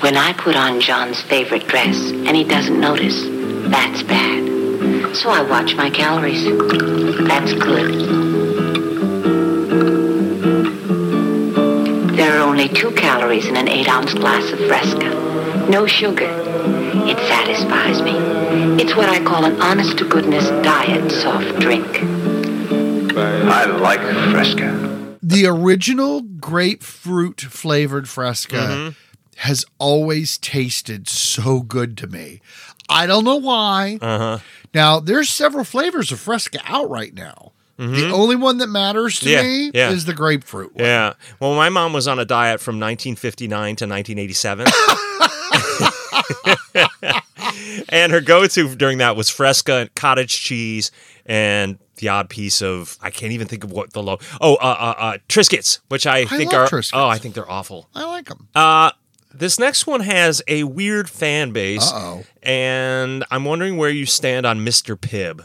[0.00, 3.22] When I put on John's favorite dress and he doesn't notice,
[3.70, 4.43] that's bad.
[5.14, 6.44] So I watch my calories.
[7.28, 7.94] That's good.
[12.16, 15.66] There are only two calories in an eight ounce glass of Fresca.
[15.70, 16.26] No sugar.
[17.06, 18.12] It satisfies me.
[18.82, 21.86] It's what I call an honest to goodness diet soft drink.
[23.16, 24.00] I like
[24.32, 25.16] Fresca.
[25.22, 29.38] the original grapefruit flavored Fresca Mm-hmm.
[29.38, 32.40] has always tasted so good to me.
[32.88, 33.98] I don't know why.
[34.02, 34.38] Uh huh.
[34.74, 37.52] Now, there's several flavors of Fresca out right now.
[37.76, 38.12] The Mhm.
[38.12, 39.90] only one that matters to Yeah, me yeah.
[39.90, 40.72] is the grapefruit.
[40.76, 41.14] Yeah.
[41.40, 44.66] Well, my mom was on a diet from 1959 to 1987.
[47.88, 50.92] and her go to during that was Fresca, cottage cheese,
[51.26, 54.18] and the odd piece of, I can't even think of what the low.
[54.40, 56.68] Oh, uh, uh, uh, Triscuits, which I, think love are.
[56.78, 56.90] Triscuits.
[56.94, 57.88] Oh, I think they're awful.
[57.94, 58.48] I like them.
[58.54, 58.90] Uh,
[59.34, 61.90] this next one has a weird fan base.
[61.92, 62.24] Uh-oh.
[62.42, 64.96] And I'm wondering where you stand on Mr.
[64.96, 65.44] Pibb.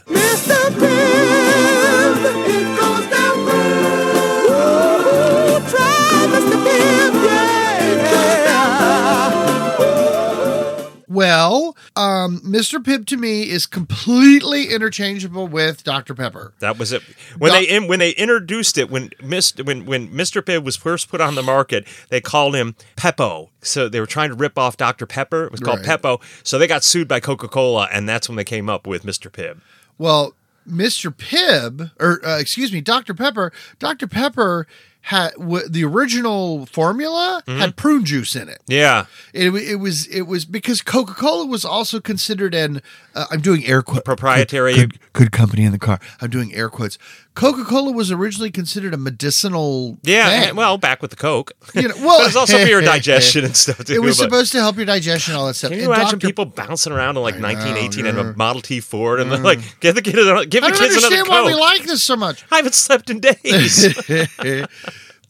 [11.10, 12.78] Well, um, Mr.
[12.78, 16.14] Pibb to me is completely interchangeable with Dr.
[16.14, 16.52] Pepper.
[16.60, 17.02] That was it.
[17.36, 19.66] When Doc- they in, when they introduced it, when Mr.
[19.66, 20.40] when when Mr.
[20.40, 23.48] Pibb was first put on the market, they called him Peppo.
[23.60, 25.04] So they were trying to rip off Dr.
[25.04, 25.46] Pepper.
[25.46, 26.00] It was called Right.
[26.00, 26.20] Peppo.
[26.44, 29.32] So they got sued by Coca Cola, and that's when they came up with Mr.
[29.32, 29.62] Pibb.
[29.98, 30.34] Well,
[30.68, 31.12] Mr.
[31.12, 33.14] Pibb, or uh, excuse me, Dr.
[33.14, 34.06] Pepper, Dr.
[34.06, 34.68] Pepper
[35.02, 37.58] had w- the original formula Mm-hmm.
[37.58, 38.60] had prune juice in it.
[38.66, 42.82] Yeah, It, it was it was because Coca Cola was also considered an
[43.14, 44.74] uh, I'm doing air quotes proprietary.
[44.74, 45.98] good, good company in the car.
[46.20, 46.98] I'm doing air quotes.
[47.34, 49.98] Coca Cola was originally considered a medicinal.
[50.02, 50.56] Yeah, thing.
[50.56, 51.52] well, back with the Coke.
[51.80, 53.94] You know, well, it's also for your digestion and stuff too.
[53.94, 55.70] It was supposed to help your digestion, all that stuff.
[55.70, 56.26] Can And you imagine Dr.
[56.26, 58.32] people bouncing around in like know, 1918 in yeah.
[58.32, 59.44] a Model T Ford and they're mm.
[59.44, 61.84] like, give the kids, give the kids another- give I don't understand why we like
[61.84, 62.44] this so much.
[62.50, 63.96] I haven't slept in days.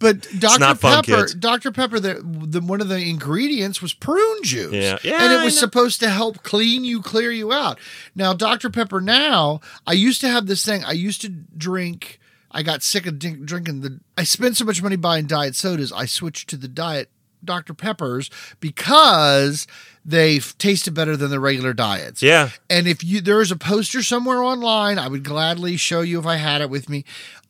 [0.01, 0.75] But Dr.
[0.77, 1.35] fun, Pepper, kids.
[1.35, 1.71] Dr.
[1.71, 4.73] Pepper, the, the one of the ingredients was prune juice.
[4.73, 4.99] Yeah.
[5.05, 7.79] Yeah, and it was supposed to help clean you, clear you out.
[8.15, 8.71] Now, Dr.
[8.71, 10.83] Pepper, now, I used to have this thing.
[10.85, 12.19] I used to drink,
[12.51, 15.93] I got sick of drink, drinking the, I spent so much money buying diet sodas,
[15.93, 17.11] I switched to the diet
[17.45, 17.75] Dr.
[17.75, 19.67] Peppers because
[20.05, 22.23] they tasted better than the regular diets.
[22.23, 22.51] Yeah.
[22.69, 26.27] And if you there is a poster somewhere online, I would gladly show you if
[26.27, 27.05] I had it with me.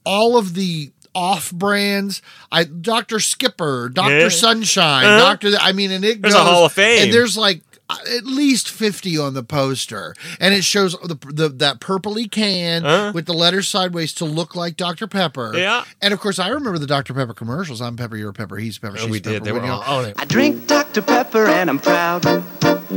[0.04, 2.22] All of the off brands.
[2.52, 3.18] I Dr.
[3.20, 4.18] Skipper, Dr.
[4.18, 4.28] Yeah.
[4.28, 5.18] Sunshine, Uh-huh.
[5.36, 5.50] Dr.
[5.60, 7.04] I mean, and it There's goes, a Hall of Fame.
[7.04, 10.14] And there's like at least 50 on the poster.
[10.38, 13.10] And it shows the, the that purpley can Uh-huh.
[13.12, 15.08] with the letters sideways to look like Dr.
[15.08, 15.52] Pepper.
[15.56, 15.82] Yeah.
[16.00, 17.14] And of course, I remember the Dr.
[17.14, 17.80] Pepper commercials.
[17.80, 19.32] I'm Pepper, you're Pepper, he's Pepper, Oh, she's we Pepper.
[19.34, 19.44] did.
[19.44, 21.02] They were you- all, oh, they- I drink Dr.
[21.02, 22.24] Pepper and I'm proud.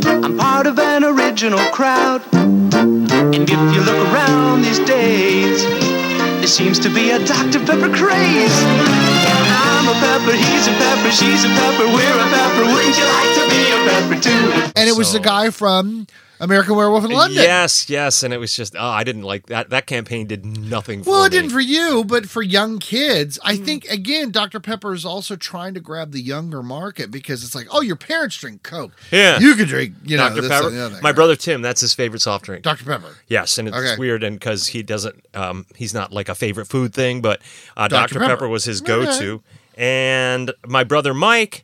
[0.05, 2.21] I'm part of an original crowd.
[2.33, 5.63] And if you look around these days,
[6.43, 7.59] there seems to be a Dr.
[7.59, 8.51] Pepper craze.
[8.51, 12.65] I'm a pepper, he's a pepper, she's a pepper, we're a pepper.
[12.65, 14.71] Wouldn't you like to be a pepper too?
[14.75, 16.05] And it was the guy from
[16.43, 17.41] American Werewolf in London.
[17.41, 19.69] Yes, yes, and it was just oh, I didn't like that.
[19.69, 21.37] That campaign did nothing for Well, it me.
[21.39, 23.65] didn't for you, but for young kids, I Mm.
[23.65, 24.59] think again, Dr.
[24.59, 28.37] Pepper is also trying to grab the younger market because it's like, oh, your parents
[28.37, 28.91] drink Coke.
[29.11, 30.67] Yeah, you could drink, you know, Dr this Pepper.
[30.67, 30.99] other.
[31.01, 32.63] My brother Tim, that's his favorite soft drink.
[32.63, 32.83] Dr.
[32.85, 33.15] Pepper.
[33.27, 33.95] Yes, and it's Okay.
[33.97, 37.41] weird, and because he doesn't, um, he's not like a favorite food thing, but
[37.77, 38.15] uh, Dr.
[38.15, 38.19] Dr.
[38.19, 38.29] Pepper.
[38.35, 38.47] Pepper.
[38.49, 39.41] was his go-to.
[39.75, 41.63] And my brother Mike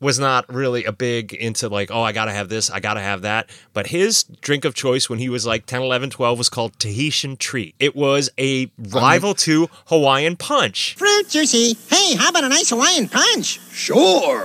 [0.00, 3.22] was not really a big into like, oh, I gotta have this, I gotta have
[3.22, 3.50] that.
[3.72, 7.36] But his drink of choice when he was like 10, 11, 12 was called Tahitian
[7.36, 7.74] Treat.
[7.78, 10.94] It was a rival to Hawaiian Punch.
[10.96, 11.76] Fruit juicy.
[11.88, 13.60] Hey, how about a nice Hawaiian punch?
[13.72, 14.42] Sure.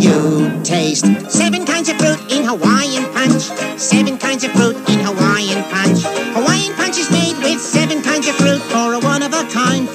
[0.00, 3.42] You taste seven kinds of fruit in Hawaiian punch.
[3.78, 6.02] Seven kinds of fruit in Hawaiian punch.
[6.34, 8.49] Hawaiian punch is made with seven kinds of fruit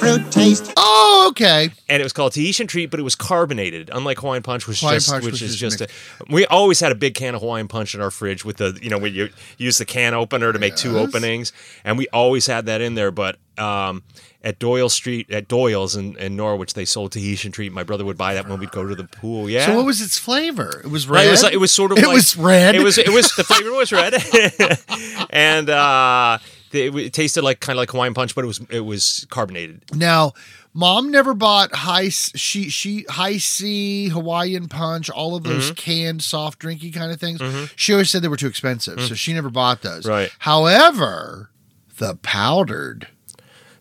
[0.06, 0.72] fruit taste.
[0.76, 1.70] Oh, okay.
[1.88, 3.90] and it was called Tahitian Treat, but it was carbonated.
[3.92, 5.88] Unlike Hawaiian Punch, which Hawaiian just Punch which is just a,
[6.30, 8.90] we always had a big can of Hawaiian Punch in our fridge with the you
[8.90, 11.52] know when you use the can opener to make two openings,
[11.84, 13.10] and we always had that in there.
[13.10, 14.02] But um,
[14.42, 17.72] at Doyle Street at Doyle's in, in Norwich, they sold Tahitian Treat.
[17.72, 19.48] My brother would buy that when we'd go to the pool.
[19.50, 19.66] Yeah.
[19.66, 20.80] So what was its flavor?
[20.84, 21.26] It was Right, red.
[21.28, 22.74] It was, like- it was sort of It like, was red.
[22.74, 24.14] It was it was the flavor was red,
[25.30, 26.38] and uh,
[26.72, 29.82] it, it tasted like kind of like Hawaiian Punch, but it was it was carbonated.
[29.94, 30.32] Now,
[30.74, 35.76] mom never bought high she she Hi-C Hawaiian Punch, all of those Mhm.
[35.76, 37.40] canned soft drinky kind of things.
[37.40, 37.70] Mhm.
[37.76, 39.16] She always said they were too expensive, so Mm.
[39.16, 40.06] she never bought those.
[40.06, 40.30] Right.
[40.40, 41.50] However,
[41.98, 43.08] the powdered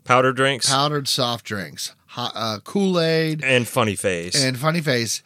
[0.04, 4.36] Powder drinks powdered soft drinks, hot, uh, Kool Aid and funny face.
[4.36, 5.22] and Funny Face.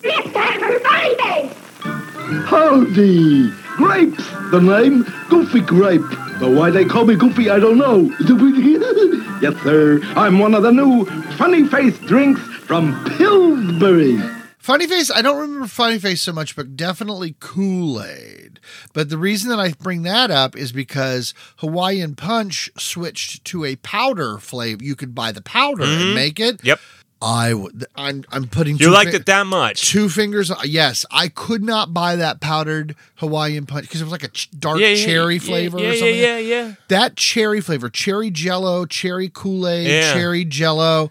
[2.29, 3.49] Howdy!
[3.77, 5.03] Grapes, the name?
[5.29, 6.01] Goofy Grape.
[6.39, 8.01] Though why they call me Goofy, I don't know.
[9.41, 9.99] yes, sir.
[10.15, 11.05] I'm one of the new
[11.37, 14.19] funny face drinks from Pillsbury.
[14.59, 18.59] Funny Face, I don't remember Funny Face so much, but definitely Kool Aid.
[18.93, 23.77] But the reason that I bring that up is because Hawaiian Punch switched to a
[23.77, 24.83] powder flavor.
[24.83, 26.01] You could buy the powder Mhm.
[26.01, 26.59] and make it.
[26.63, 26.79] Yep.
[27.21, 27.85] I would.
[27.95, 28.23] I'm.
[28.31, 28.77] I'm putting.
[28.77, 29.89] You liked fi- it that much?
[29.89, 30.49] Two fingers.
[30.49, 34.29] Uh, yes, I could not buy that powdered Hawaiian Punch because it was like a
[34.29, 35.79] ch- dark Yeah, yeah, cherry yeah, flavor.
[35.79, 36.17] yeah, or yeah, something.
[36.17, 36.73] yeah, yeah.
[36.87, 40.13] That cherry flavor, cherry Jello, cherry Kool Aid, Yeah.
[40.13, 41.09] cherry Jello.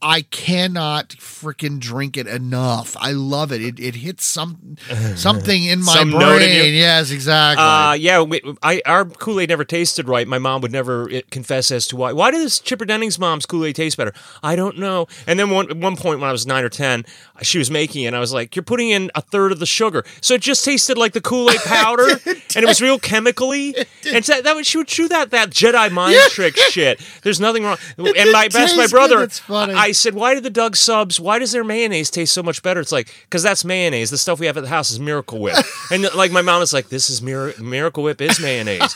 [0.00, 2.96] I cannot freaking drink it enough.
[3.00, 3.60] I love it.
[3.60, 4.76] It it hits some
[5.16, 6.42] something in my Some brain.
[6.66, 6.74] in?
[6.74, 7.64] Yes, exactly.
[7.64, 10.28] Uh, yeah, we, I, our Kool Aid never tasted right.
[10.28, 12.12] My mom would never uh, confess as to why.
[12.12, 14.12] Why does Chipper Denning's mom's Kool Aid taste better?
[14.42, 15.08] I don't know.
[15.26, 17.04] And then one, at one point when I was nine or ten,
[17.40, 18.08] she was making it.
[18.08, 20.64] and I was like, "You're putting in a third of the sugar," so it just
[20.64, 23.74] tasted like the Kool Aid powder, and it was real chemically.
[24.12, 27.00] And so that was, she would chew that that Jedi mind trick shit.
[27.22, 27.78] There's nothing wrong.
[27.98, 29.74] And my best my brother, good, funny.
[29.78, 31.18] I said, "Why do the Doug subs?
[31.18, 34.10] Why does their mayonnaise taste so much better?" It's like because that's mayonnaise.
[34.10, 35.56] The stuff we have at the house is Miracle Whip,
[35.90, 38.94] and like my mom is like, "This is Mir- Miracle Whip is mayonnaise,"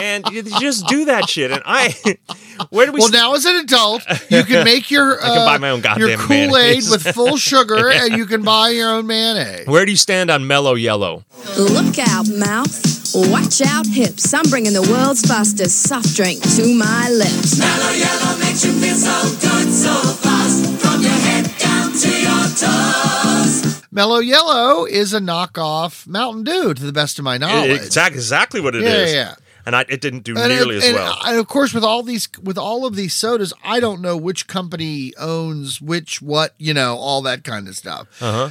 [0.00, 1.50] and you just do that shit.
[1.50, 1.94] And I,
[2.70, 3.00] where do we?
[3.00, 5.80] well, now as an adult, you can make your I can uh, buy my own
[5.80, 6.90] goddamn your Kool Aid mayonnaise.
[6.90, 9.66] with full sugar, and you can buy your own mayonnaise.
[9.66, 11.24] Where do you stand on Mellow Yellow?
[11.58, 12.95] Look out, mouth.
[13.14, 14.32] Watch out, hips.
[14.34, 17.58] I'm bringing the world's fastest soft drink to my lips.
[17.58, 20.80] Mellow yellow makes you feel so good, so fast.
[20.82, 23.82] From your head down to your toes.
[23.92, 27.70] Mellow Yellow is a knockoff Mountain Dew, to the best of my knowledge.
[27.80, 29.12] Exactly, exactly what it Yeah, is.
[29.12, 29.34] yeah, yeah.
[29.64, 31.18] And I, it didn't do And, nearly and- as well.
[31.24, 34.46] and of course, with all these, with all of these sodas, I don't know which
[34.46, 38.06] company owns which, what, you know, all that kind of stuff.
[38.20, 38.50] Uh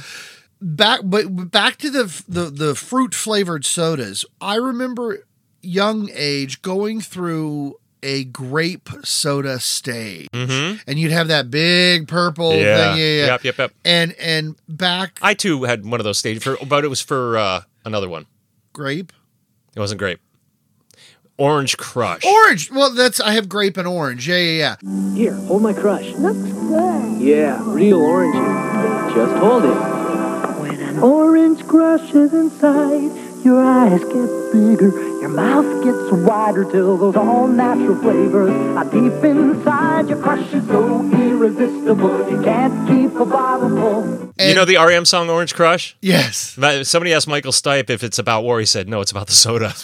[0.60, 4.24] Back, but back to the the the fruit flavored sodas.
[4.40, 5.26] I remember
[5.62, 10.80] young age going through a grape soda stage, Mhm.
[10.86, 12.92] and you'd have that big purple Yeah.
[12.94, 13.00] thing.
[13.00, 13.26] Yeah, yeah.
[13.26, 13.72] Yep, yep, yep.
[13.84, 17.36] And and back I too had one of those stages, for, but it was for
[17.36, 18.24] uh, another one.
[18.72, 19.12] grape.
[19.74, 20.20] It wasn't grape.
[21.38, 22.24] Orange Crush.
[22.24, 22.70] Orange.
[22.70, 24.26] Well, that's I have grape and orange.
[24.26, 25.14] Yeah, yeah, yeah.
[25.14, 26.10] Here, hold my crush.
[26.12, 27.20] Looks good.
[27.20, 29.14] Yeah, real orangey.
[29.14, 29.95] Just hold it.
[30.96, 33.10] When an orange crush is inside,
[33.44, 39.22] Your eyes get bigger, your mouth gets wider till those all natural flavors are deep
[39.24, 40.08] inside.
[40.08, 44.32] Your crush is so irresistible, you can't keep a bottle full.
[44.40, 45.96] you know the REM song Orange Crush?
[46.00, 46.58] Yes.
[46.88, 48.58] Somebody asked Michael Stipe if it's about war.
[48.58, 49.74] He said, no, it's about the soda.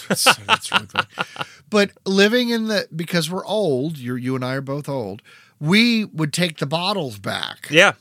[1.69, 5.21] But living in the because we're old, you you and I are both old.
[5.59, 7.67] We would take the bottles back.
[7.71, 7.93] yeah.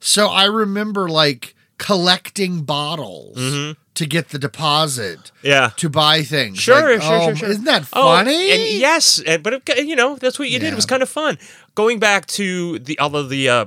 [0.00, 3.76] So I remember like collecting bottles Mhm.
[3.94, 5.70] to get the deposit Yeah.
[5.76, 6.58] to buy things.
[6.58, 7.48] Sure, Like, sure, oh, sure, sure.
[7.50, 8.50] Isn't that Oh, funny?
[8.50, 10.72] and yes, and, but it, you know that's what you did.
[10.72, 11.38] It was kind of fun.
[11.74, 13.64] Going back to the all of the uh,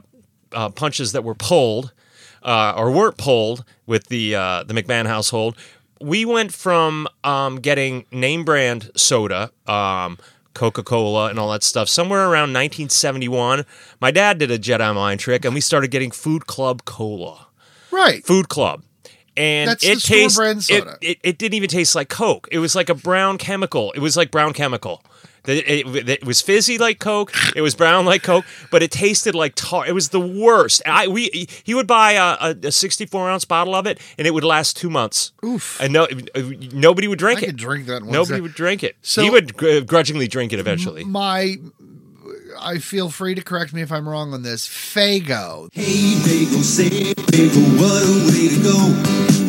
[0.53, 1.91] uh, punches that were pulled
[2.43, 5.55] uh, or weren't pulled with the uh, the McMahon household.
[6.01, 10.17] We went from um, getting name brand soda, um,
[10.55, 13.65] Coca Cola, and all that stuff somewhere around 1971.
[14.01, 17.47] My dad did a Jedi mind trick, and we started getting Food Club Cola.
[17.91, 18.25] Right.
[18.25, 18.83] Food Club.
[19.37, 20.97] And That's it tastes it, soda.
[21.01, 22.49] it, it didn't even taste like Coke.
[22.51, 23.91] It was like a brown chemical.
[23.93, 25.01] It was like brown chemical.
[25.47, 27.31] It, it- it was fizzy like Coke.
[27.55, 29.87] It was brown like Coke, but it tasted like tar.
[29.87, 30.81] It was the worst.
[30.85, 34.31] I we he would buy a, a, a 64 ounce bottle of it, and it
[34.35, 35.31] would last two months.
[35.43, 35.79] Oof.
[35.81, 36.07] And no,
[36.73, 37.45] nobody would drink I it.
[37.47, 38.41] could drink that Nobody sec.
[38.41, 38.97] would drink it.
[39.01, 41.05] So- he would gr- grudgingly drink it eventually.
[41.05, 41.55] My
[42.59, 44.67] I feel free to correct me if I'm wrong on this.
[44.67, 45.69] Faygo.
[45.73, 48.77] Hey, bagel, say, bagel, what a way to go.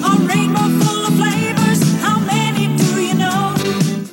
[0.06, 3.54] A rainbow full of flavors, how many do you know?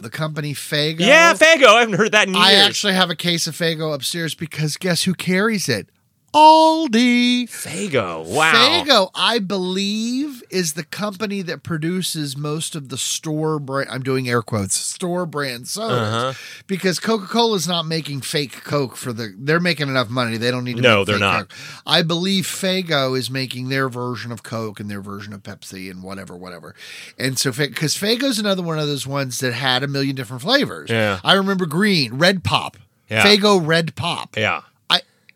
[0.02, 1.00] The company Faygo.
[1.00, 1.68] Yeah, Faygo.
[1.68, 2.46] I haven't heard that in years.
[2.46, 5.90] I actually have a case of Faygo upstairs because guess who carries it?
[6.34, 7.44] Aldi.
[7.50, 8.26] Faygo.
[8.26, 8.54] Wow.
[8.54, 13.90] Faygo, I believe, is the company that produces most of the store brand.
[13.92, 14.76] I'm doing air quotes.
[14.76, 16.34] Store brand sodas Uh-huh.
[16.68, 19.34] because Coca Cola is not making fake Coke for the.
[19.38, 20.38] They're making enough money.
[20.38, 20.82] They don't need to.
[20.82, 21.50] No, they're not.
[21.50, 21.58] Coke.
[21.86, 26.04] I believe Faygo is making their version of Coke and their version of Pepsi and
[26.04, 26.76] whatever, whatever.
[27.18, 30.90] And so, because Faygo's another one of those ones that had a million different flavors.
[30.90, 31.20] Yeah.
[31.24, 32.78] I remember green, red pop,
[33.10, 33.24] Yeah.
[33.26, 34.38] Faygo red pop.
[34.38, 34.62] Yeah.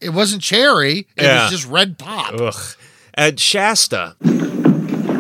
[0.04, 0.08] I.
[0.08, 1.08] It wasn't cherry.
[1.16, 1.44] It Yeah.
[1.44, 2.34] was just red pop.
[2.40, 2.56] Ugh.
[3.16, 4.16] At Shasta.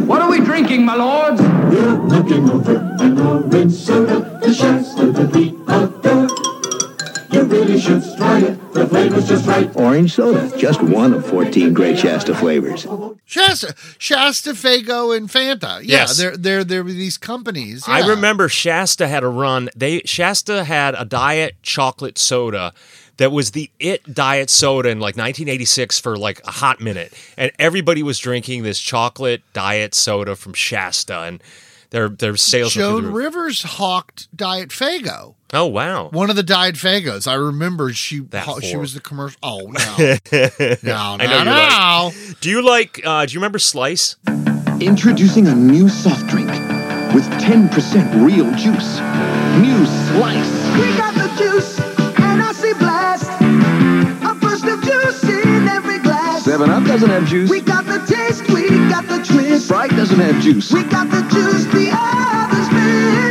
[0.05, 1.41] What are we drinking, my lords?
[1.41, 6.27] We're looking over an orange soda, the Shasta that we adore.
[7.31, 9.69] You really should try it, the flavor's just right.
[9.75, 12.85] Orange soda, just one of 14 great Shasta flavors.
[13.25, 15.77] Shasta, Shasta, Faygo, and Fanta.
[15.81, 16.17] Yeah, Yes.
[16.17, 17.83] they're they're they're these companies.
[17.87, 19.69] I remember Shasta had a run.
[19.75, 22.73] They Shasta had a diet chocolate soda
[23.17, 27.51] that was the it diet soda in like 1986 for like a hot minute, and
[27.59, 31.43] everybody was drinking this chocolate diet soda from Shasta, and
[31.91, 33.11] their their sales were through Joan the.
[33.11, 35.35] Rivers hawked Diet Faygo.
[35.53, 36.09] Oh wow!
[36.09, 37.27] One of the Diet Faygos.
[37.27, 39.37] I remember she That haw- she was the commercial.
[39.43, 39.95] Oh no,
[40.81, 42.11] no, I know no, no.
[42.15, 42.39] like.
[42.39, 43.01] Do you like?
[43.05, 44.15] Uh, do you remember Slice?
[44.79, 46.49] Introducing a new soft drink
[47.13, 48.99] with 10% real juice.
[49.61, 50.51] New Slice.
[50.73, 51.79] We got the juice,
[56.93, 57.49] doesn't have juice.
[57.49, 59.65] We got the taste, we got the twist.
[59.65, 60.71] Sprite doesn't have juice.
[60.71, 63.22] We got the juice, the others missed.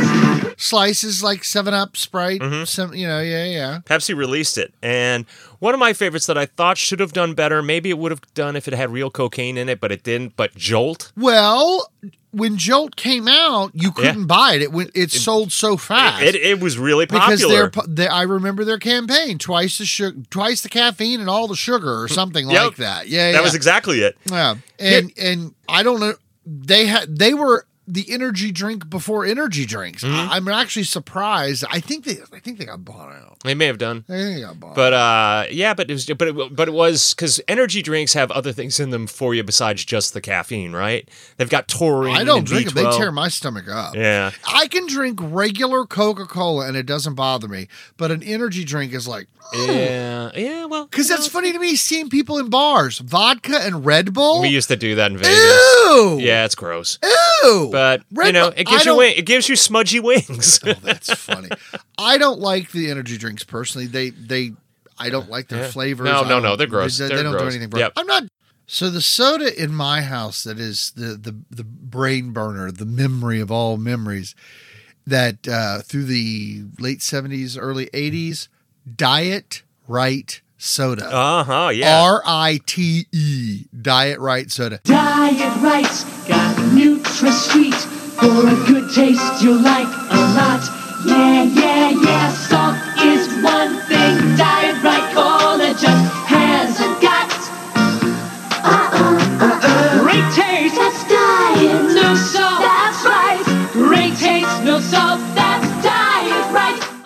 [0.73, 2.41] Slices like Seven Up, Sprite.
[2.41, 2.63] Mm-hmm.
[2.63, 3.79] Some, you know, yeah, yeah.
[3.85, 5.25] Pepsi released it, and
[5.59, 7.61] one of my favorites that I thought should have done better.
[7.61, 10.35] Maybe it would have done if it had real cocaine in it, but it didn't.
[10.35, 11.11] But Jolt.
[11.15, 11.91] Well,
[12.31, 14.63] when Jolt came out, you couldn't buy it.
[14.63, 14.89] It went.
[14.95, 16.23] It, sold so fast.
[16.23, 17.69] It, it was really because popular.
[17.69, 21.55] they're, they, I remember their campaign twice the sugar, twice the caffeine and all the
[21.55, 22.63] sugar or something Yep.
[22.63, 23.07] like that.
[23.07, 23.43] Yeah, that yeah.
[23.43, 24.17] was exactly it.
[24.25, 26.15] Yeah, and and I don't know.
[26.47, 30.03] They had they were the energy drink before energy drinks.
[30.03, 30.31] Mm-hmm.
[30.31, 31.65] I, I'm actually surprised.
[31.69, 33.39] I think they I think they got bought out.
[33.43, 34.05] They may have done.
[34.07, 34.75] I think they got bought.
[34.75, 38.31] But uh, yeah, but it was, but it, but it was because energy drinks have
[38.31, 41.07] other things in them for you besides just the caffeine, right?
[41.37, 42.15] They've got taurine.
[42.15, 42.83] I don't and drink them.
[42.85, 43.95] They tear my stomach up.
[43.95, 47.67] Yeah, I can drink regular Coca Cola and it doesn't bother me,
[47.97, 50.65] but an energy drink is like, yeah, yeah.
[50.65, 54.41] Well, because that's funny to me seeing people in bars, vodka and Red Bull.
[54.41, 55.33] we used to do that in Vegas.
[55.33, 56.17] Ew!
[56.19, 56.97] Yeah, it's gross.
[57.43, 57.69] Ew!
[57.73, 60.59] But Red you know, Bull- it gives you wing, it gives you smudgy wings.
[60.65, 61.49] oh, That's funny.
[61.97, 63.87] I don't like the energy drinks personally.
[63.87, 64.51] They they
[64.99, 65.71] I don't like their Yeah.
[65.71, 66.05] flavors.
[66.05, 66.99] No, no, no, they're gross.
[66.99, 67.71] They, they They're don't do anything.
[67.71, 67.93] For Yep.
[67.97, 68.23] I'm not.
[68.67, 73.39] So the soda in my house that is the the the brain burner, the memory
[73.39, 74.35] of all memories,
[75.07, 78.49] that uh, through the late seventies, early eighties,
[78.95, 81.05] Diet Rite soda.
[81.11, 81.69] Uh huh.
[81.73, 82.03] Yeah.
[82.03, 83.65] R I T E.
[83.81, 84.79] Diet Rite soda.
[84.83, 86.12] Diet Rite's got
[86.73, 87.73] NutraSweet
[88.17, 90.61] for a good taste you'll like a lot.
[91.05, 92.29] Yeah, yeah, yeah.
[92.31, 96.12] Salt is one thing Diet Rite Cola just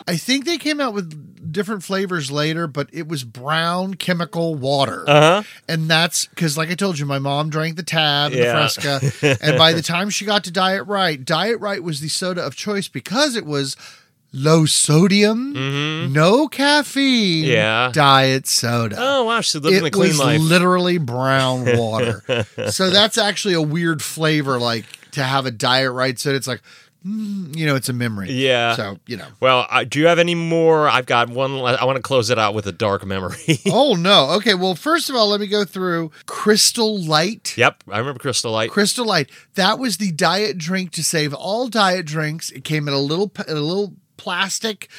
[0.08, 5.04] out with different flavors later, but it was brown chemical water.
[5.08, 5.44] Uh-huh.
[5.68, 8.46] And that's because, like I told you, my mom drank the tab and Yeah.
[8.46, 9.38] the Fresca.
[9.42, 12.56] and by the time she got to Diet Rite, Diet Rite was the soda of
[12.56, 13.76] choice because it was
[14.34, 15.54] low sodium,
[16.14, 17.52] no caffeine, Mm-hmm.
[17.52, 17.90] Yeah.
[17.94, 18.96] diet soda.
[19.00, 20.42] Oh wow, she's living it the clean was life.
[20.42, 22.46] literally brown water.
[22.70, 26.36] so that's actually a weird flavor, like to have a Diet Rite soda.
[26.36, 26.62] It's like,
[27.06, 28.32] mm, you know, it's a memory.
[28.32, 28.76] Yeah.
[28.76, 29.28] So, you know.
[29.40, 30.88] Well, I, do you have any more?
[30.88, 31.54] I've got one.
[31.54, 33.60] I want to close it out with a dark memory.
[33.68, 34.32] oh no.
[34.38, 34.54] Okay.
[34.54, 37.58] Well, first of all, let me go through Crystal Light.
[37.58, 38.72] yep, I remember Crystal Light.
[38.72, 39.30] Crystal Light.
[39.56, 42.50] That was the diet drink to save all diet drinks.
[42.52, 44.90] It came in a little in a little plastic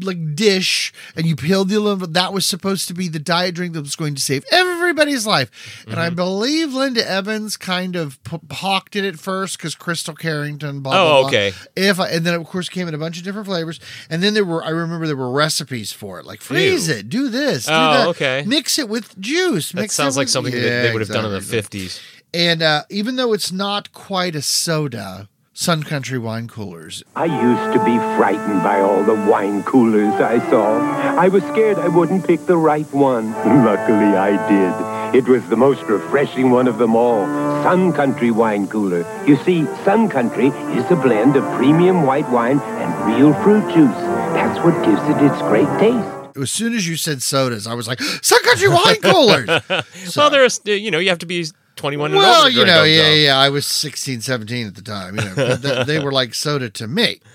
[0.00, 3.74] like dish and you peeled the aluminum that was supposed to be the diet drink
[3.74, 6.00] that was going to save everybody's life and Mm-hmm.
[6.00, 10.92] i believe linda evans kind of p- hawked it at first because Krystle Carrington blah,
[10.94, 11.28] Oh, blah, blah.
[11.28, 11.52] okay.
[11.76, 13.78] if I, and then of course came in a bunch of different flavors
[14.08, 16.94] and then there were i remember there were recipes for it like freeze Ew.
[16.94, 18.44] it do this do Oh, that okay.
[18.46, 21.32] mix it with juice That sounds like with- something that they would have done in
[21.32, 22.00] the fifties.
[22.34, 25.28] And uh, even though it's not quite a soda,
[25.60, 27.02] Sun Country wine coolers.
[27.16, 30.78] I used to be frightened by all the wine coolers I saw.
[31.18, 33.32] I was scared I wouldn't pick the right one.
[33.64, 35.18] Luckily, I did.
[35.18, 37.26] It was the most refreshing one of them all.
[37.64, 39.04] Sun Country Wine Cooler.
[39.26, 40.46] You see, Sun Country
[40.78, 44.00] is a blend of premium white wine and real fruit juice.
[44.38, 46.38] That's what gives it its great taste.
[46.40, 49.48] As soon as you said sodas, I was like, Sun Country wine coolers.
[50.16, 51.46] well, there's you know you have to be
[51.78, 52.12] twenty one.
[52.14, 53.38] well, you know, yeah, yeah.
[53.38, 55.16] I was 16, 17 at the time.
[55.16, 57.20] You know, but th- they were like soda to me.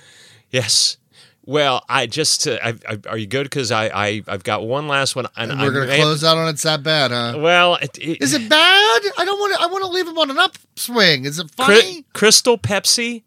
[0.52, 0.98] Yes.
[1.46, 3.46] Well, I just uh, I, I, are you good?
[3.46, 6.38] Because I, I I've got one last one, and, And we're going to close out
[6.38, 7.40] on it's that bad, huh?
[7.40, 9.02] Well, it, it, Is it bad?
[9.18, 9.62] I don't want to.
[9.62, 11.26] I want to leave them on an upswing.
[11.26, 12.06] Is it Cri- funny?
[12.14, 13.24] Crystal Pepsi.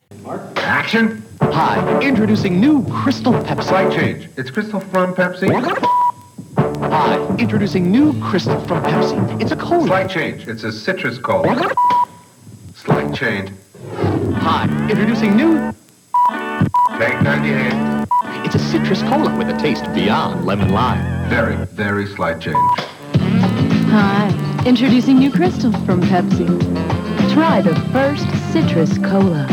[0.57, 1.25] Action.
[1.43, 3.65] Hi, introducing new Crystal Pepsi.
[3.65, 4.29] Slight change.
[4.37, 5.49] It's Crystal from Pepsi.
[6.79, 9.41] Hi, introducing new Crystal from Pepsi.
[9.41, 9.87] It's a cola.
[9.87, 10.47] Slight change.
[10.47, 11.75] It's a citrus cola.
[12.75, 13.51] Slight change.
[14.35, 15.73] Hi, introducing new.
[16.99, 18.07] Take 98.
[18.45, 21.31] It's a citrus cola with a taste beyond lemon lime.
[21.31, 22.57] Very, very slight change.
[23.89, 26.47] Hi, introducing new Crystal from Pepsi.
[27.33, 29.49] Try the first citrus cola.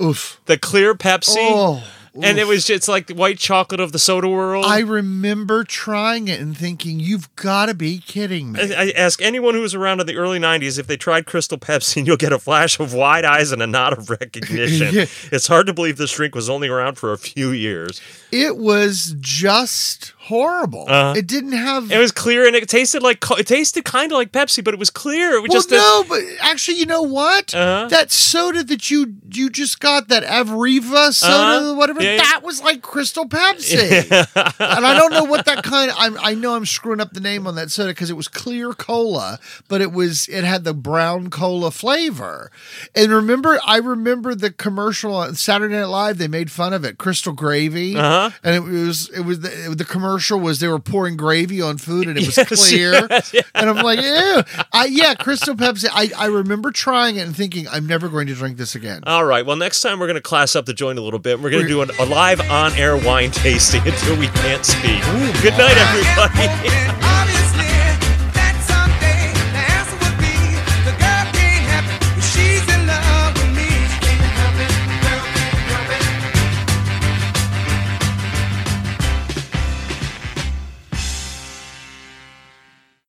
[0.00, 0.40] Oof.
[0.46, 1.36] The clear Pepsi.
[1.36, 1.84] Oh,
[2.22, 4.64] and it was just like the white chocolate of the soda world.
[4.66, 9.20] I remember trying it and thinking, "You've got to be kidding me." I I ask
[9.22, 12.16] anyone who was around in the early 90s if they tried Crystal Pepsi, and you'll
[12.16, 14.86] get a flash of wide eyes and a nod of recognition.
[14.96, 15.06] Yeah.
[15.32, 18.00] It's hard to believe this drink was only around for a few years.
[18.32, 20.86] It was just horrible.
[20.88, 21.90] Uh, it didn't have.
[21.90, 24.80] It was clear and it tasted like it tasted kind of like Pepsi, but it
[24.80, 25.32] was clear.
[25.34, 27.54] It was well, just a- no, but actually, you know what?
[27.54, 27.88] Uh-huh.
[27.88, 31.74] That soda that you you just got, that Avriva soda, Uh-huh.
[31.74, 33.76] whatever, That was like Crystal Pepsi.
[34.10, 35.90] and I don't know what that kind.
[35.90, 38.28] Of, I'm, I know I'm screwing up the name on that soda because it was
[38.28, 39.38] clear cola,
[39.68, 42.50] but it was it had the brown cola flavor.
[42.94, 46.18] And remember, I remember the commercial on Saturday Night Live.
[46.18, 48.30] They made fun of it, Crystal Gravy, Uh-huh.
[48.44, 52.08] and it was it was the, the commercial was they were pouring gravy on food
[52.08, 53.06] and it was Yes, clear.
[53.10, 53.40] yes, yeah.
[53.54, 54.42] And I'm like, ew.
[54.72, 55.86] I, yeah, Crystal Pepsi.
[55.92, 59.02] I, I remember trying it and thinking, I'm never going to drink this again.
[59.06, 59.44] All right.
[59.44, 61.34] Well, next time we're going to class up the joint a little bit.
[61.34, 64.64] And We're going to do an, a live on air wine tasting until we can't
[64.64, 65.02] speak.
[65.42, 66.96] Good night, everybody.